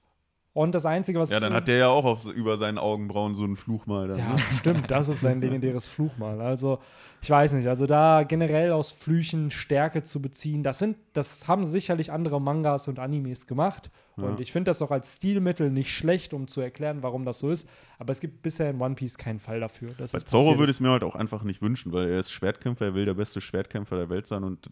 Und 0.54 0.72
das 0.72 0.86
Einzige, 0.86 1.18
was 1.18 1.30
ja, 1.30 1.40
dann 1.40 1.52
hat 1.52 1.66
der 1.66 1.78
ja 1.78 1.88
auch 1.88 2.04
auf, 2.04 2.24
über 2.26 2.56
seinen 2.56 2.78
Augenbrauen 2.78 3.34
so 3.34 3.42
einen 3.42 3.56
Fluch 3.56 3.86
mal. 3.86 4.06
Dann, 4.06 4.18
Ja, 4.18 4.32
ne? 4.34 4.38
stimmt, 4.38 4.88
das 4.88 5.08
ist 5.08 5.20
sein 5.20 5.40
legendäres 5.40 5.88
Fluchmal. 5.88 6.40
Also, 6.40 6.78
ich 7.20 7.28
weiß 7.28 7.54
nicht, 7.54 7.66
also 7.66 7.86
da 7.86 8.22
generell 8.22 8.70
aus 8.70 8.92
Flüchen 8.92 9.50
Stärke 9.50 10.04
zu 10.04 10.22
beziehen, 10.22 10.62
das 10.62 10.78
sind, 10.78 10.96
das 11.12 11.48
haben 11.48 11.64
sicherlich 11.64 12.12
andere 12.12 12.40
Mangas 12.40 12.86
und 12.86 13.00
Animes 13.00 13.48
gemacht. 13.48 13.90
Und 14.16 14.38
ich 14.38 14.52
finde 14.52 14.70
das 14.70 14.80
auch 14.80 14.92
als 14.92 15.16
Stilmittel 15.16 15.70
nicht 15.70 15.92
schlecht, 15.92 16.32
um 16.34 16.46
zu 16.46 16.60
erklären, 16.60 17.02
warum 17.02 17.24
das 17.24 17.40
so 17.40 17.50
ist. 17.50 17.68
Aber 17.98 18.12
es 18.12 18.20
gibt 18.20 18.42
bisher 18.42 18.70
in 18.70 18.80
One 18.80 18.94
Piece 18.94 19.18
keinen 19.18 19.40
Fall 19.40 19.58
dafür. 19.58 19.92
Dass 19.98 20.12
Bei 20.12 20.20
passiert 20.20 20.56
würde 20.56 20.70
ich 20.70 20.76
es 20.76 20.80
mir 20.80 20.90
halt 20.90 21.02
auch 21.02 21.16
einfach 21.16 21.42
nicht 21.42 21.62
wünschen, 21.62 21.92
weil 21.92 22.08
er 22.08 22.20
ist 22.20 22.30
Schwertkämpfer, 22.30 22.84
er 22.84 22.94
will 22.94 23.06
der 23.06 23.14
beste 23.14 23.40
Schwertkämpfer 23.40 23.96
der 23.96 24.10
Welt 24.10 24.28
sein 24.28 24.44
und 24.44 24.70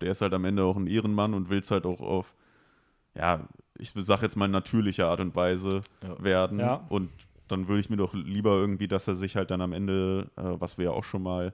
der 0.00 0.12
ist 0.12 0.22
halt 0.22 0.32
am 0.32 0.46
Ende 0.46 0.64
auch 0.64 0.78
ein 0.78 0.86
Ehrenmann 0.86 1.34
und 1.34 1.50
will 1.50 1.60
es 1.60 1.70
halt 1.70 1.84
auch 1.84 2.00
auf, 2.00 2.34
ja, 3.14 3.46
ich 3.78 3.92
sag 3.96 4.22
jetzt 4.22 4.36
mal 4.36 4.48
natürliche 4.48 5.06
Art 5.06 5.20
und 5.20 5.34
Weise 5.36 5.80
Ja. 6.02 6.22
werden. 6.22 6.58
Ja. 6.60 6.84
Und 6.88 7.10
dann 7.48 7.68
würde 7.68 7.80
ich 7.80 7.90
mir 7.90 7.96
doch 7.96 8.14
lieber 8.14 8.52
irgendwie, 8.52 8.88
dass 8.88 9.06
er 9.08 9.14
sich 9.14 9.36
halt 9.36 9.50
dann 9.50 9.60
am 9.60 9.72
Ende, 9.72 10.30
äh, 10.36 10.42
was 10.58 10.78
wir 10.78 10.86
ja 10.86 10.90
auch 10.92 11.04
schon 11.04 11.22
mal 11.22 11.52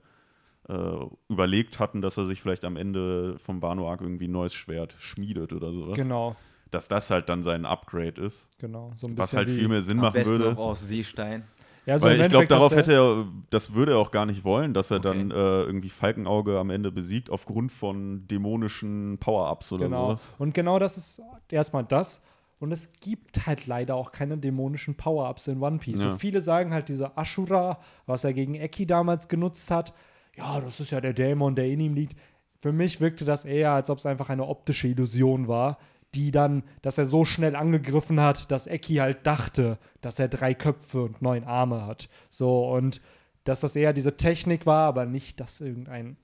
äh, 0.69 1.07
überlegt 1.29 1.81
hatten, 1.81 2.01
dass 2.03 2.17
er 2.17 2.27
sich 2.27 2.41
vielleicht 2.43 2.65
am 2.65 2.77
Ende 2.77 3.39
vom 3.39 3.61
Wano-Arc 3.63 4.03
irgendwie 4.03 4.29
ein 4.29 4.33
neues 4.33 4.55
Schwert 4.55 4.95
schmiedet 4.99 5.53
oder 5.53 5.73
sowas. 5.73 5.97
Genau, 5.97 6.37
Dass 6.71 6.87
das 6.87 7.11
halt 7.11 7.29
dann 7.29 7.43
sein 7.43 7.65
Upgrade 7.67 8.21
ist. 8.23 8.49
genau. 8.59 8.93
So 8.97 9.09
ein 9.09 9.19
Was 9.19 9.35
halt 9.35 9.51
viel 9.51 9.67
mehr 9.69 9.83
Sinn 9.83 9.99
Am 9.99 10.03
machen 10.05 10.13
besten 10.15 10.31
würde. 10.39 10.53
auch 10.53 10.59
aus 10.59 10.81
Seestein. 10.87 11.43
Ja, 11.87 11.99
so 11.99 12.07
Weil 12.07 12.21
ich 12.21 12.29
glaube, 12.29 12.47
darauf 12.47 12.75
hätte 12.75 12.93
er, 12.93 13.27
das 13.51 13.73
würde 13.75 13.93
er 13.93 13.99
auch 13.99 14.11
gar 14.11 14.27
nicht 14.27 14.45
wollen, 14.45 14.75
dass 14.75 14.91
er 14.91 14.99
Okay. 14.99 15.09
dann 15.09 15.31
äh, 15.31 15.35
irgendwie 15.63 15.89
Falkenauge 15.89 16.59
am 16.59 16.71
Ende 16.71 16.93
besiegt 16.93 17.31
aufgrund 17.31 17.73
von 17.73 18.27
dämonischen 18.29 19.19
Power-Ups 19.19 19.73
oder 19.73 19.87
Genau. 19.87 20.07
sowas. 20.09 20.33
Und 20.39 20.55
genau 20.55 20.79
das 20.79 20.97
ist 20.97 21.23
erstmal 21.51 21.85
das. 21.85 22.23
Und 22.59 22.73
es 22.73 22.93
gibt 23.01 23.47
halt 23.47 23.67
leider 23.67 23.95
auch 23.95 24.13
keine 24.13 24.37
dämonischen 24.37 24.95
Power-Ups 24.95 25.49
in 25.49 25.63
One 25.63 25.79
Piece. 25.79 26.03
Ja. 26.03 26.11
So 26.11 26.17
viele 26.19 26.43
sagen 26.43 26.75
halt, 26.75 26.89
diese 26.91 27.17
Ashura, 27.17 27.79
was 28.05 28.25
er 28.25 28.35
gegen 28.35 28.55
Eki 28.55 28.87
damals 28.87 29.29
genutzt 29.29 29.71
hat, 29.71 29.95
ja, 30.37 30.61
das 30.61 30.79
ist 30.81 30.91
ja 30.91 31.01
der 31.01 31.15
Dämon, 31.15 31.55
der 31.55 31.67
in 31.67 31.81
ihm 31.81 31.95
liegt. 31.95 32.19
Für 32.61 32.73
mich 32.73 33.01
wirkte 33.01 33.25
das 33.25 33.47
eher, 33.47 33.73
als 33.73 33.89
ob 33.89 33.99
es 33.99 34.05
einfach 34.07 34.29
eine 34.29 34.47
optische 34.47 34.87
Illusion 34.89 35.49
war, 35.49 35.79
die 36.15 36.31
dann, 36.31 36.65
dass 36.83 36.99
er 36.99 37.05
so 37.05 37.25
schnell 37.25 37.55
angegriffen 37.55 38.21
hat, 38.21 38.51
dass 38.51 38.67
Eki 38.67 38.97
halt 38.97 39.27
dachte, 39.27 39.79
dass 40.01 40.19
er 40.19 40.29
drei 40.29 40.55
Köpfe 40.55 41.03
und 41.03 41.23
neun 41.23 41.45
Arme 41.45 41.87
hat. 41.87 42.09
So, 42.29 42.69
und 42.71 43.01
dass 43.45 43.61
das 43.61 43.77
eher 43.77 43.93
diese 43.93 44.17
Technik 44.17 44.67
war, 44.67 44.87
aber 44.87 45.07
nicht, 45.07 45.41
dass 45.41 45.61
irgendein 45.61 46.17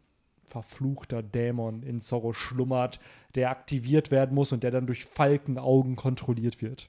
verfluchter 0.44 1.22
Dämon 1.22 1.83
in 1.83 2.01
Zorro 2.01 2.33
schlummert, 2.33 3.01
der 3.35 3.51
aktiviert 3.51 4.11
werden 4.11 4.35
muss 4.35 4.53
und 4.53 4.62
der 4.62 4.70
dann 4.70 4.87
durch 4.87 5.05
Falkenaugen 5.05 5.96
kontrolliert 5.96 6.62
wird. 6.62 6.88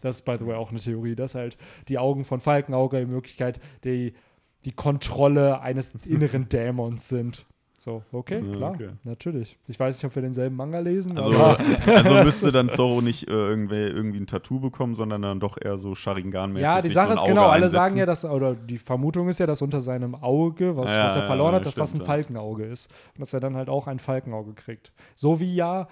Das 0.00 0.16
ist, 0.16 0.24
by 0.24 0.36
the 0.38 0.46
way, 0.46 0.54
auch 0.54 0.70
eine 0.70 0.80
Theorie, 0.80 1.14
dass 1.14 1.34
halt 1.34 1.56
die 1.88 1.98
Augen 1.98 2.24
von 2.24 2.40
Falkenauge 2.40 3.00
in 3.00 3.10
Möglichkeit 3.10 3.60
die 3.84 4.14
die 4.64 4.72
Kontrolle 4.72 5.60
eines 5.60 5.92
inneren 6.04 6.48
Dämons 6.48 7.08
sind. 7.08 7.46
So, 7.80 8.02
okay, 8.12 8.42
Ja, 8.46 8.56
klar, 8.56 8.70
okay. 8.72 8.90
natürlich. 9.04 9.56
Ich 9.66 9.80
weiß 9.80 9.96
nicht, 9.96 10.04
ob 10.04 10.14
wir 10.14 10.20
denselben 10.20 10.54
Manga 10.54 10.80
lesen, 10.80 11.16
Also, 11.16 11.32
also 11.86 12.14
müsste 12.24 12.50
dann 12.52 12.68
Zorro 12.68 13.00
nicht 13.00 13.26
äh, 13.26 13.32
irgendwie, 13.32 13.76
irgendwie 13.76 14.20
ein 14.20 14.26
Tattoo 14.26 14.60
bekommen, 14.60 14.94
sondern 14.94 15.22
dann 15.22 15.40
doch 15.40 15.56
eher 15.58 15.78
so 15.78 15.94
Sharingan-mäßig. 15.94 16.60
ja, 16.62 16.82
die 16.82 16.90
Sache 16.90 17.14
so 17.14 17.22
ist 17.22 17.26
genau, 17.26 17.44
alle 17.46 17.64
einsetzen. 17.64 17.72
sagen 17.72 17.96
ja, 17.96 18.04
dass, 18.04 18.26
oder 18.26 18.54
die 18.54 18.76
Vermutung 18.76 19.30
ist 19.30 19.40
ja, 19.40 19.46
dass 19.46 19.62
unter 19.62 19.80
seinem 19.80 20.14
Auge, 20.14 20.76
was, 20.76 20.92
Ja, 20.92 21.06
was 21.06 21.16
er 21.16 21.22
verloren 21.24 21.52
ja, 21.54 21.60
hat, 21.60 21.64
dass 21.66 21.74
das 21.74 21.92
ein 21.94 21.96
stimmt. 21.96 22.06
Falkenauge 22.06 22.66
ist. 22.66 22.90
Und 23.14 23.20
dass 23.22 23.32
er 23.32 23.40
dann 23.40 23.56
halt 23.56 23.70
auch 23.70 23.86
ein 23.86 23.98
Falkenauge 23.98 24.52
kriegt. 24.52 24.92
So 25.14 25.40
wie 25.40 25.54
ja 25.54 25.88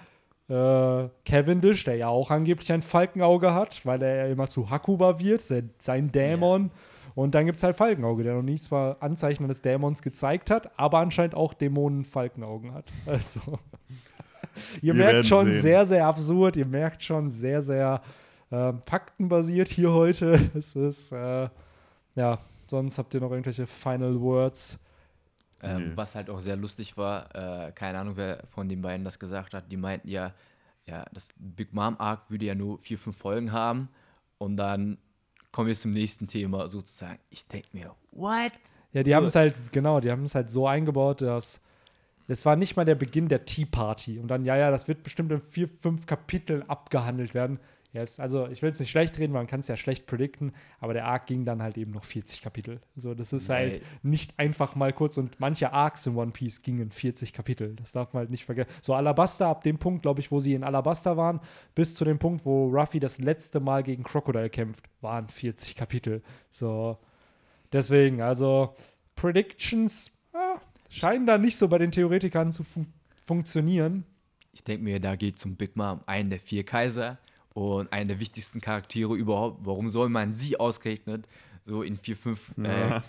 äh, 0.47 1.09
Cavendish, 1.25 1.85
der 1.85 1.95
ja 1.95 2.09
auch 2.09 2.29
angeblich 2.29 2.71
ein 2.71 2.83
Falkenauge 2.83 3.55
hat, 3.55 3.83
weil 3.87 3.99
er 4.03 4.27
ja 4.27 4.31
immer 4.31 4.47
zu 4.47 4.69
Hakuba 4.69 5.19
wird, 5.19 5.41
sein, 5.41 5.71
sein 5.79 6.11
Dämon. 6.11 6.69
Und 7.15 7.35
dann 7.35 7.45
gibt 7.45 7.57
es 7.57 7.63
halt 7.63 7.75
Falkenauge, 7.75 8.23
der 8.23 8.35
noch 8.35 8.41
nie 8.41 8.57
zwar 8.57 9.01
Anzeichen 9.01 9.43
eines 9.43 9.61
Dämons 9.61 10.01
gezeigt 10.01 10.51
hat, 10.51 10.77
aber 10.77 10.99
anscheinend 10.99 11.35
auch 11.35 11.53
Dämonen 11.53 12.05
Falkenaugen 12.05 12.73
hat. 12.73 12.91
Also. 13.05 13.39
ihr 14.81 14.93
Wir 14.93 14.93
merkt 14.93 15.27
schon 15.27 15.51
sehen. 15.51 15.61
sehr, 15.61 15.85
sehr 15.85 16.05
absurd, 16.05 16.57
ihr 16.57 16.65
merkt 16.65 17.03
schon 17.03 17.29
sehr, 17.29 17.61
sehr 17.61 18.01
ähm, 18.51 18.81
faktenbasiert 18.87 19.67
hier 19.69 19.91
heute. 19.93 20.49
Es 20.53 20.75
ist, 20.75 21.11
äh, 21.11 21.49
ja, 22.15 22.39
sonst 22.67 22.97
habt 22.97 23.13
ihr 23.13 23.21
noch 23.21 23.31
irgendwelche 23.31 23.67
Final 23.67 24.19
Words. 24.19 24.79
Ähm, 25.61 25.89
Nee. 25.89 25.91
Was 25.95 26.15
halt 26.15 26.29
auch 26.29 26.39
sehr 26.39 26.55
lustig 26.55 26.97
war, 26.97 27.35
äh, 27.35 27.71
keine 27.73 27.99
Ahnung, 27.99 28.15
wer 28.15 28.43
von 28.47 28.69
den 28.69 28.81
beiden 28.81 29.03
das 29.03 29.19
gesagt 29.19 29.53
hat, 29.53 29.71
die 29.71 29.77
meinten 29.77 30.07
ja, 30.07 30.33
ja, 30.85 31.05
das 31.11 31.33
Big 31.37 31.73
Mom 31.73 31.95
Arc 31.99 32.29
würde 32.29 32.45
ja 32.45 32.55
nur 32.55 32.79
vier, 32.79 32.97
fünf 32.97 33.17
Folgen 33.17 33.51
haben 33.51 33.89
und 34.37 34.57
dann 34.57 34.97
kommen 35.51 35.67
wir 35.67 35.75
zum 35.75 35.93
nächsten 35.93 36.27
Thema 36.27 36.69
sozusagen. 36.69 37.19
Ich 37.29 37.47
denke 37.47 37.67
mir, 37.73 37.95
what? 38.11 38.51
Ja, 38.93 39.03
die 39.03 39.11
So. 39.11 39.15
haben 39.17 39.25
es 39.25 39.35
halt, 39.35 39.55
genau, 39.71 39.99
die 39.99 40.11
haben 40.11 40.23
es 40.23 40.35
halt 40.35 40.49
so 40.49 40.67
eingebaut, 40.67 41.21
dass 41.21 41.61
es 42.27 42.45
war 42.45 42.55
nicht 42.55 42.75
mal 42.75 42.85
der 42.85 42.95
Beginn 42.95 43.27
der 43.27 43.45
Tea 43.45 43.65
Party. 43.65 44.19
Und 44.19 44.27
dann, 44.27 44.45
ja, 44.45 44.55
ja, 44.55 44.69
das 44.69 44.87
wird 44.87 45.01
bestimmt 45.03 45.31
in 45.31 45.41
vier, 45.41 45.67
fünf 45.67 46.05
Kapiteln 46.05 46.67
abgehandelt 46.69 47.33
werden. 47.33 47.59
Ja, 47.91 48.03
es, 48.03 48.19
also 48.19 48.47
ich 48.49 48.61
will 48.61 48.69
es 48.69 48.79
nicht 48.79 48.91
schlecht 48.91 49.17
reden, 49.17 49.33
man 49.33 49.47
kann 49.47 49.61
es 49.61 49.67
ja 49.67 49.75
schlecht 49.75 50.05
predikten, 50.05 50.53
aber 50.79 50.93
der 50.93 51.05
Arc 51.05 51.25
ging 51.25 51.43
dann 51.43 51.63
halt 51.63 51.75
eben 51.75 51.89
noch 51.91 52.03
40 52.03 52.43
Kapitel. 52.43 52.81
So, 52.95 53.15
das 53.15 53.33
ist 53.33 53.47
Nee. 53.49 53.55
halt 53.55 53.81
nicht 54.03 54.37
einfach 54.37 54.75
mal 54.75 54.93
kurz 54.93 55.17
und 55.17 55.39
manche 55.39 55.73
Arcs 55.73 56.05
in 56.05 56.15
One 56.15 56.31
Piece 56.31 56.61
gingen 56.61 56.91
40 56.91 57.33
Kapitel. 57.33 57.75
Das 57.77 57.91
darf 57.93 58.13
man 58.13 58.21
halt 58.21 58.29
nicht 58.29 58.45
vergessen. 58.45 58.69
So 58.81 58.93
Alabasta, 58.93 59.49
ab 59.49 59.63
dem 59.63 59.79
Punkt, 59.79 60.03
glaube 60.03 60.19
ich, 60.19 60.29
wo 60.31 60.39
sie 60.39 60.53
in 60.53 60.63
Alabasta 60.63 61.17
waren, 61.17 61.39
bis 61.73 61.95
zu 61.95 62.05
dem 62.05 62.19
Punkt, 62.19 62.45
wo 62.45 62.67
Ruffy 62.67 62.99
das 62.99 63.17
letzte 63.17 63.59
Mal 63.59 63.81
gegen 63.81 64.03
Crocodile 64.03 64.51
kämpft, 64.51 64.85
waren 65.01 65.27
40 65.27 65.75
Kapitel. 65.75 66.21
So, 66.51 66.99
deswegen, 67.73 68.21
also 68.21 68.75
Predictions 69.15 70.11
ah, 70.33 70.59
scheinen 70.89 71.25
da 71.25 71.37
nicht 71.37 71.57
so 71.57 71.67
bei 71.67 71.77
den 71.77 71.91
Theoretikern 71.91 72.51
zu 72.51 72.63
fun 72.63 72.87
funktionieren. 73.25 74.05
Ich 74.53 74.63
denke 74.63 74.83
mir, 74.83 74.99
da 74.99 75.15
geht 75.15 75.37
zum 75.37 75.55
Big 75.55 75.75
Mom 75.75 76.01
einen 76.07 76.29
der 76.31 76.39
vier 76.39 76.63
Kaiser 76.65 77.19
und 77.53 77.91
einen 77.91 78.07
der 78.07 78.19
wichtigsten 78.19 78.61
Charaktere 78.61 79.15
überhaupt. 79.15 79.59
Warum 79.65 79.89
soll 79.89 80.09
man 80.09 80.33
sie 80.33 80.59
ausgerechnet 80.59 81.27
so 81.65 81.81
in 81.83 81.97
vier, 81.97 82.15
fünf, 82.15 82.57
äh, 82.57 82.89
Ja. 82.89 83.03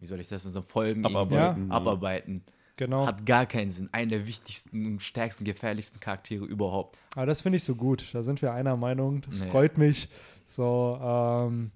wie 0.00 0.06
soll 0.06 0.20
ich 0.20 0.28
das 0.28 0.44
in 0.44 0.52
so 0.52 0.62
Folgen 0.62 1.04
Abarbeiten, 1.04 1.68
ja. 1.68 1.74
abarbeiten? 1.74 2.42
Genau. 2.78 3.06
Hat 3.06 3.26
gar 3.26 3.46
keinen 3.46 3.70
Sinn. 3.70 3.88
Einen 3.92 4.10
der 4.10 4.26
wichtigsten 4.26 4.86
und 4.86 5.02
stärksten, 5.02 5.44
gefährlichsten 5.44 6.00
Charaktere 6.00 6.44
überhaupt. 6.44 6.98
Aber 7.14 7.26
das 7.26 7.42
finde 7.42 7.56
ich 7.56 7.64
so 7.64 7.74
gut. 7.74 8.12
Da 8.14 8.22
sind 8.22 8.40
wir 8.42 8.52
einer 8.52 8.76
Meinung. 8.76 9.20
Das 9.22 9.40
Nee. 9.40 9.50
freut 9.50 9.76
mich. 9.78 10.08
So, 10.46 10.98
ähm, 11.00 11.70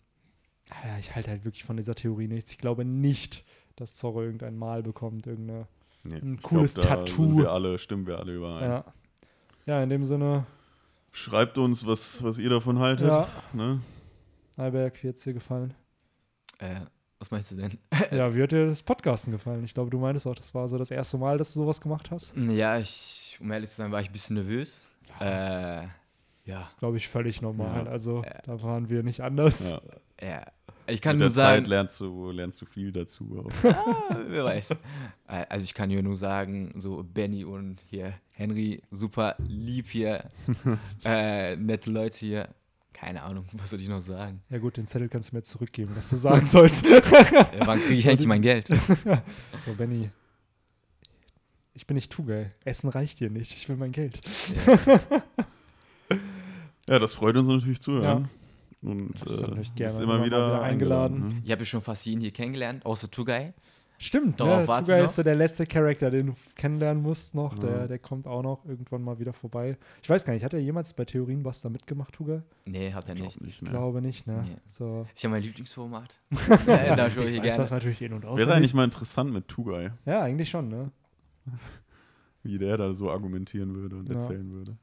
ja, 0.70 0.98
ich 0.98 1.14
halte 1.14 1.30
halt 1.30 1.44
wirklich 1.44 1.64
von 1.64 1.76
dieser 1.76 1.94
Theorie 1.94 2.26
nichts. 2.28 2.50
Ich 2.50 2.58
glaube 2.58 2.84
nicht, 2.84 3.44
dass 3.76 3.94
Zorro 3.94 4.22
irgendein 4.22 4.56
Mal 4.56 4.82
bekommt, 4.82 5.26
irgendeine. 5.26 5.68
Nee, 6.02 6.20
cooles 6.42 6.74
glaub, 6.74 6.86
da 6.88 6.96
Tattoo. 6.96 7.22
Sind 7.26 7.36
wir 7.38 7.50
alle, 7.52 7.78
stimmen 7.78 8.06
wir 8.06 8.18
alle 8.18 8.34
überein. 8.34 8.64
Ja. 8.70 8.84
ja, 9.66 9.82
in 9.82 9.90
dem 9.90 10.04
Sinne, 10.04 10.46
Schreibt 11.16 11.56
uns, 11.56 11.86
was, 11.86 12.22
was 12.22 12.36
ihr 12.36 12.50
davon 12.50 12.78
haltet. 12.78 13.08
ja, 13.08 13.26
Ne? 13.54 13.80
Alberg, 14.58 15.02
wie 15.02 15.08
hat 15.08 15.16
es 15.16 15.22
dir 15.22 15.32
gefallen? 15.32 15.72
Äh, 16.58 16.80
was 17.18 17.30
meinst 17.30 17.50
du 17.50 17.56
denn? 17.56 17.78
ja, 18.10 18.34
wie 18.34 18.42
hat 18.42 18.52
dir 18.52 18.66
das 18.66 18.82
Podcasten 18.82 19.32
gefallen? 19.32 19.64
Ich 19.64 19.72
glaube, 19.72 19.88
du 19.90 19.98
meintest 19.98 20.26
auch, 20.26 20.34
das 20.34 20.54
war 20.54 20.68
so 20.68 20.76
das 20.76 20.90
erste 20.90 21.16
Mal, 21.16 21.38
dass 21.38 21.54
du 21.54 21.60
sowas 21.60 21.80
gemacht 21.80 22.10
hast. 22.10 22.36
Ja, 22.36 22.76
ich, 22.76 23.38
um 23.40 23.50
ehrlich 23.50 23.70
zu 23.70 23.76
sein, 23.76 23.90
war 23.92 24.00
ich 24.02 24.10
ein 24.10 24.12
bisschen 24.12 24.34
nervös. 24.36 24.82
Äh, 25.18 25.84
ja, 25.84 25.88
Das 26.44 26.68
ist, 26.68 26.78
glaube 26.78 26.98
ich, 26.98 27.08
völlig 27.08 27.40
normal. 27.40 27.86
Ja. 27.86 27.90
Also, 27.90 28.22
Ja. 28.22 28.34
da 28.44 28.62
waren 28.62 28.90
wir 28.90 29.02
nicht 29.02 29.22
anders. 29.22 29.70
Ja. 29.70 29.80
ja. 30.20 30.44
Ich 30.88 31.00
kann 31.00 31.16
Mit 31.16 31.20
nur 31.20 31.28
der 31.28 31.34
Zeit 31.34 31.56
sagen, 31.56 31.66
lernst 31.66 32.00
du, 32.00 32.30
lernst 32.30 32.60
du 32.60 32.66
viel 32.66 32.92
dazu. 32.92 33.44
Auch. 33.44 33.64
ah, 33.70 34.16
wer 34.28 34.44
weiß. 34.44 34.70
Äh, 34.70 34.76
Also 35.48 35.64
ich 35.64 35.74
kann 35.74 35.90
hier 35.90 36.02
nur 36.02 36.16
sagen, 36.16 36.72
so 36.76 37.02
Benny 37.02 37.44
und 37.44 37.82
hier 37.88 38.14
Henry, 38.30 38.82
super 38.90 39.36
lieb 39.48 39.88
hier, 39.88 40.24
äh, 41.04 41.56
nette 41.56 41.90
Leute 41.90 42.18
hier. 42.18 42.48
Keine 42.92 43.22
Ahnung, 43.22 43.44
was 43.52 43.70
soll 43.70 43.80
ich 43.80 43.88
noch 43.88 44.00
sagen? 44.00 44.42
Ja, 44.48 44.58
gut, 44.58 44.76
den 44.76 44.86
Zettel 44.86 45.08
kannst 45.08 45.32
du 45.32 45.36
mir 45.36 45.42
zurückgeben, 45.42 45.92
was 45.94 46.08
du 46.10 46.16
sagen 46.16 46.46
sollst. 46.46 46.86
Äh, 46.86 47.02
wann 47.64 47.78
kriege 47.80 47.98
ich 47.98 48.06
endlich 48.06 48.26
mein 48.28 48.42
Geld? 48.42 48.68
So, 49.58 49.74
Benny. 49.74 50.10
Ich 51.74 51.86
bin 51.86 51.96
nicht 51.96 52.10
too 52.10 52.24
geil. 52.24 52.54
Essen 52.64 52.88
reicht 52.88 53.20
dir 53.20 53.28
nicht. 53.28 53.52
Ich 53.52 53.68
will 53.68 53.76
mein 53.76 53.92
Geld. 53.92 54.20
Ja, 56.88 56.98
das 56.98 57.12
freut 57.14 57.36
uns 57.36 57.48
natürlich 57.48 57.80
zu 57.80 57.92
hören. 57.92 58.30
Und 58.86 59.10
äh, 59.22 59.24
bist 59.24 59.42
immer 60.00 60.14
immer 60.14 60.24
wieder 60.24 60.24
wieder 60.24 60.62
eingeladen. 60.62 61.14
eingeladen. 61.16 61.42
Ich 61.44 61.50
habe 61.50 61.62
ja 61.62 61.66
schon 61.66 61.82
fast 61.82 62.06
jeden 62.06 62.20
hier 62.20 62.30
kennengelernt, 62.30 62.86
außer 62.86 63.10
Tugai. 63.10 63.52
Stimmt, 63.98 64.38
Darauf 64.38 64.60
ne? 64.60 64.68
warte 64.68 64.82
ich 64.82 64.86
Tugai 64.88 65.04
ist 65.04 65.14
so 65.16 65.22
der 65.22 65.34
letzte 65.36 65.64
Charakter, 65.66 66.10
den 66.10 66.26
du 66.26 66.34
kennenlernen 66.54 67.02
musst 67.02 67.34
noch. 67.34 67.54
Ja. 67.54 67.60
Der, 67.60 67.86
der 67.86 67.98
kommt 67.98 68.26
auch 68.26 68.42
noch 68.42 68.62
irgendwann 68.66 69.02
mal 69.02 69.18
wieder 69.18 69.32
vorbei. 69.32 69.78
Ich 70.02 70.10
weiß 70.10 70.24
gar 70.26 70.34
nicht, 70.34 70.44
hat 70.44 70.52
er 70.52 70.60
jemals 70.60 70.92
bei 70.92 71.06
Theorien 71.06 71.46
was 71.46 71.62
da 71.62 71.70
mitgemacht, 71.70 72.12
Tugai? 72.12 72.42
Nee, 72.66 72.92
hat 72.92 73.08
er 73.08 73.14
Ich 73.14 73.22
nicht. 73.22 73.40
Ich 73.46 73.62
ne? 73.62 73.70
glaube 73.70 74.02
nicht, 74.02 74.26
ne? 74.26 74.44
Nee. 74.46 74.56
So. 74.66 75.06
Ist 75.14 75.22
ja 75.22 75.30
mein 75.30 75.42
Lieblingsformat. 75.42 76.14
äh, 76.66 76.94
da 76.94 77.10
schaue 77.10 77.24
ich 77.24 77.36
Ich 77.36 77.40
weiß 77.42 77.56
das 77.56 77.70
gerne. 77.70 77.70
natürlich 77.70 78.02
in- 78.02 78.12
und 78.12 78.22
Wäre 78.24 78.32
auswendig. 78.32 78.54
eigentlich 78.56 78.74
mal 78.74 78.84
interessant 78.84 79.32
mit 79.32 79.48
Tugai, 79.48 79.92
Ja, 80.04 80.20
eigentlich 80.22 80.50
schon, 80.50 80.68
ne? 80.68 80.90
wie 82.42 82.58
der 82.58 82.76
da 82.76 82.92
so 82.92 83.10
argumentieren 83.10 83.74
würde 83.74 83.96
und 83.96 84.08
Ja. 84.10 84.16
erzählen 84.16 84.52
würde. 84.52 84.76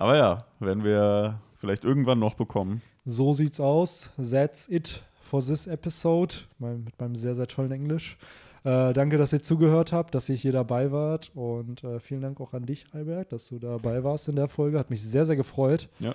Aber 0.00 0.16
ja, 0.16 0.44
werden 0.60 0.82
wir 0.82 1.38
vielleicht 1.58 1.84
irgendwann 1.84 2.18
noch 2.18 2.32
bekommen. 2.32 2.80
So 3.04 3.34
sieht's 3.34 3.60
aus. 3.60 4.10
That's 4.16 4.66
it 4.68 5.02
for 5.22 5.40
this 5.40 5.66
episode. 5.66 6.36
Mein, 6.58 6.84
mit 6.84 6.98
meinem 6.98 7.14
sehr, 7.14 7.34
sehr 7.34 7.46
tollen 7.46 7.70
Englisch. 7.70 8.16
Äh, 8.64 8.94
danke, 8.94 9.18
dass 9.18 9.34
ihr 9.34 9.42
zugehört 9.42 9.92
habt, 9.92 10.14
dass 10.14 10.30
ihr 10.30 10.36
hier 10.36 10.52
dabei 10.52 10.90
wart. 10.90 11.30
Und 11.34 11.84
äh, 11.84 12.00
vielen 12.00 12.22
Dank 12.22 12.40
auch 12.40 12.54
an 12.54 12.64
dich, 12.64 12.86
Albert, 12.92 13.30
dass 13.32 13.48
du 13.48 13.58
dabei 13.58 14.02
warst 14.02 14.26
in 14.28 14.36
der 14.36 14.48
Folge. 14.48 14.78
Hat 14.78 14.88
mich 14.88 15.02
sehr, 15.02 15.26
sehr 15.26 15.36
gefreut. 15.36 15.90
Ja. 15.98 16.14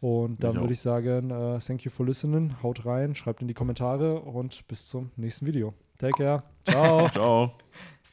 Und 0.00 0.42
dann 0.42 0.58
würde 0.58 0.72
ich 0.72 0.80
sagen, 0.80 1.30
äh, 1.30 1.58
thank 1.58 1.82
you 1.82 1.90
for 1.90 2.06
listening. 2.06 2.54
Haut 2.62 2.86
rein, 2.86 3.14
schreibt 3.14 3.42
in 3.42 3.48
die 3.48 3.54
Kommentare 3.54 4.20
und 4.20 4.66
bis 4.66 4.88
zum 4.88 5.10
nächsten 5.16 5.44
Video. 5.44 5.74
Take 5.98 6.16
care. 6.16 6.42
Ciao. 6.64 7.08
Ciao. 7.10 7.52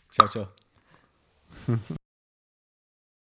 Ciao, 0.10 0.28
ciao. 0.28 0.48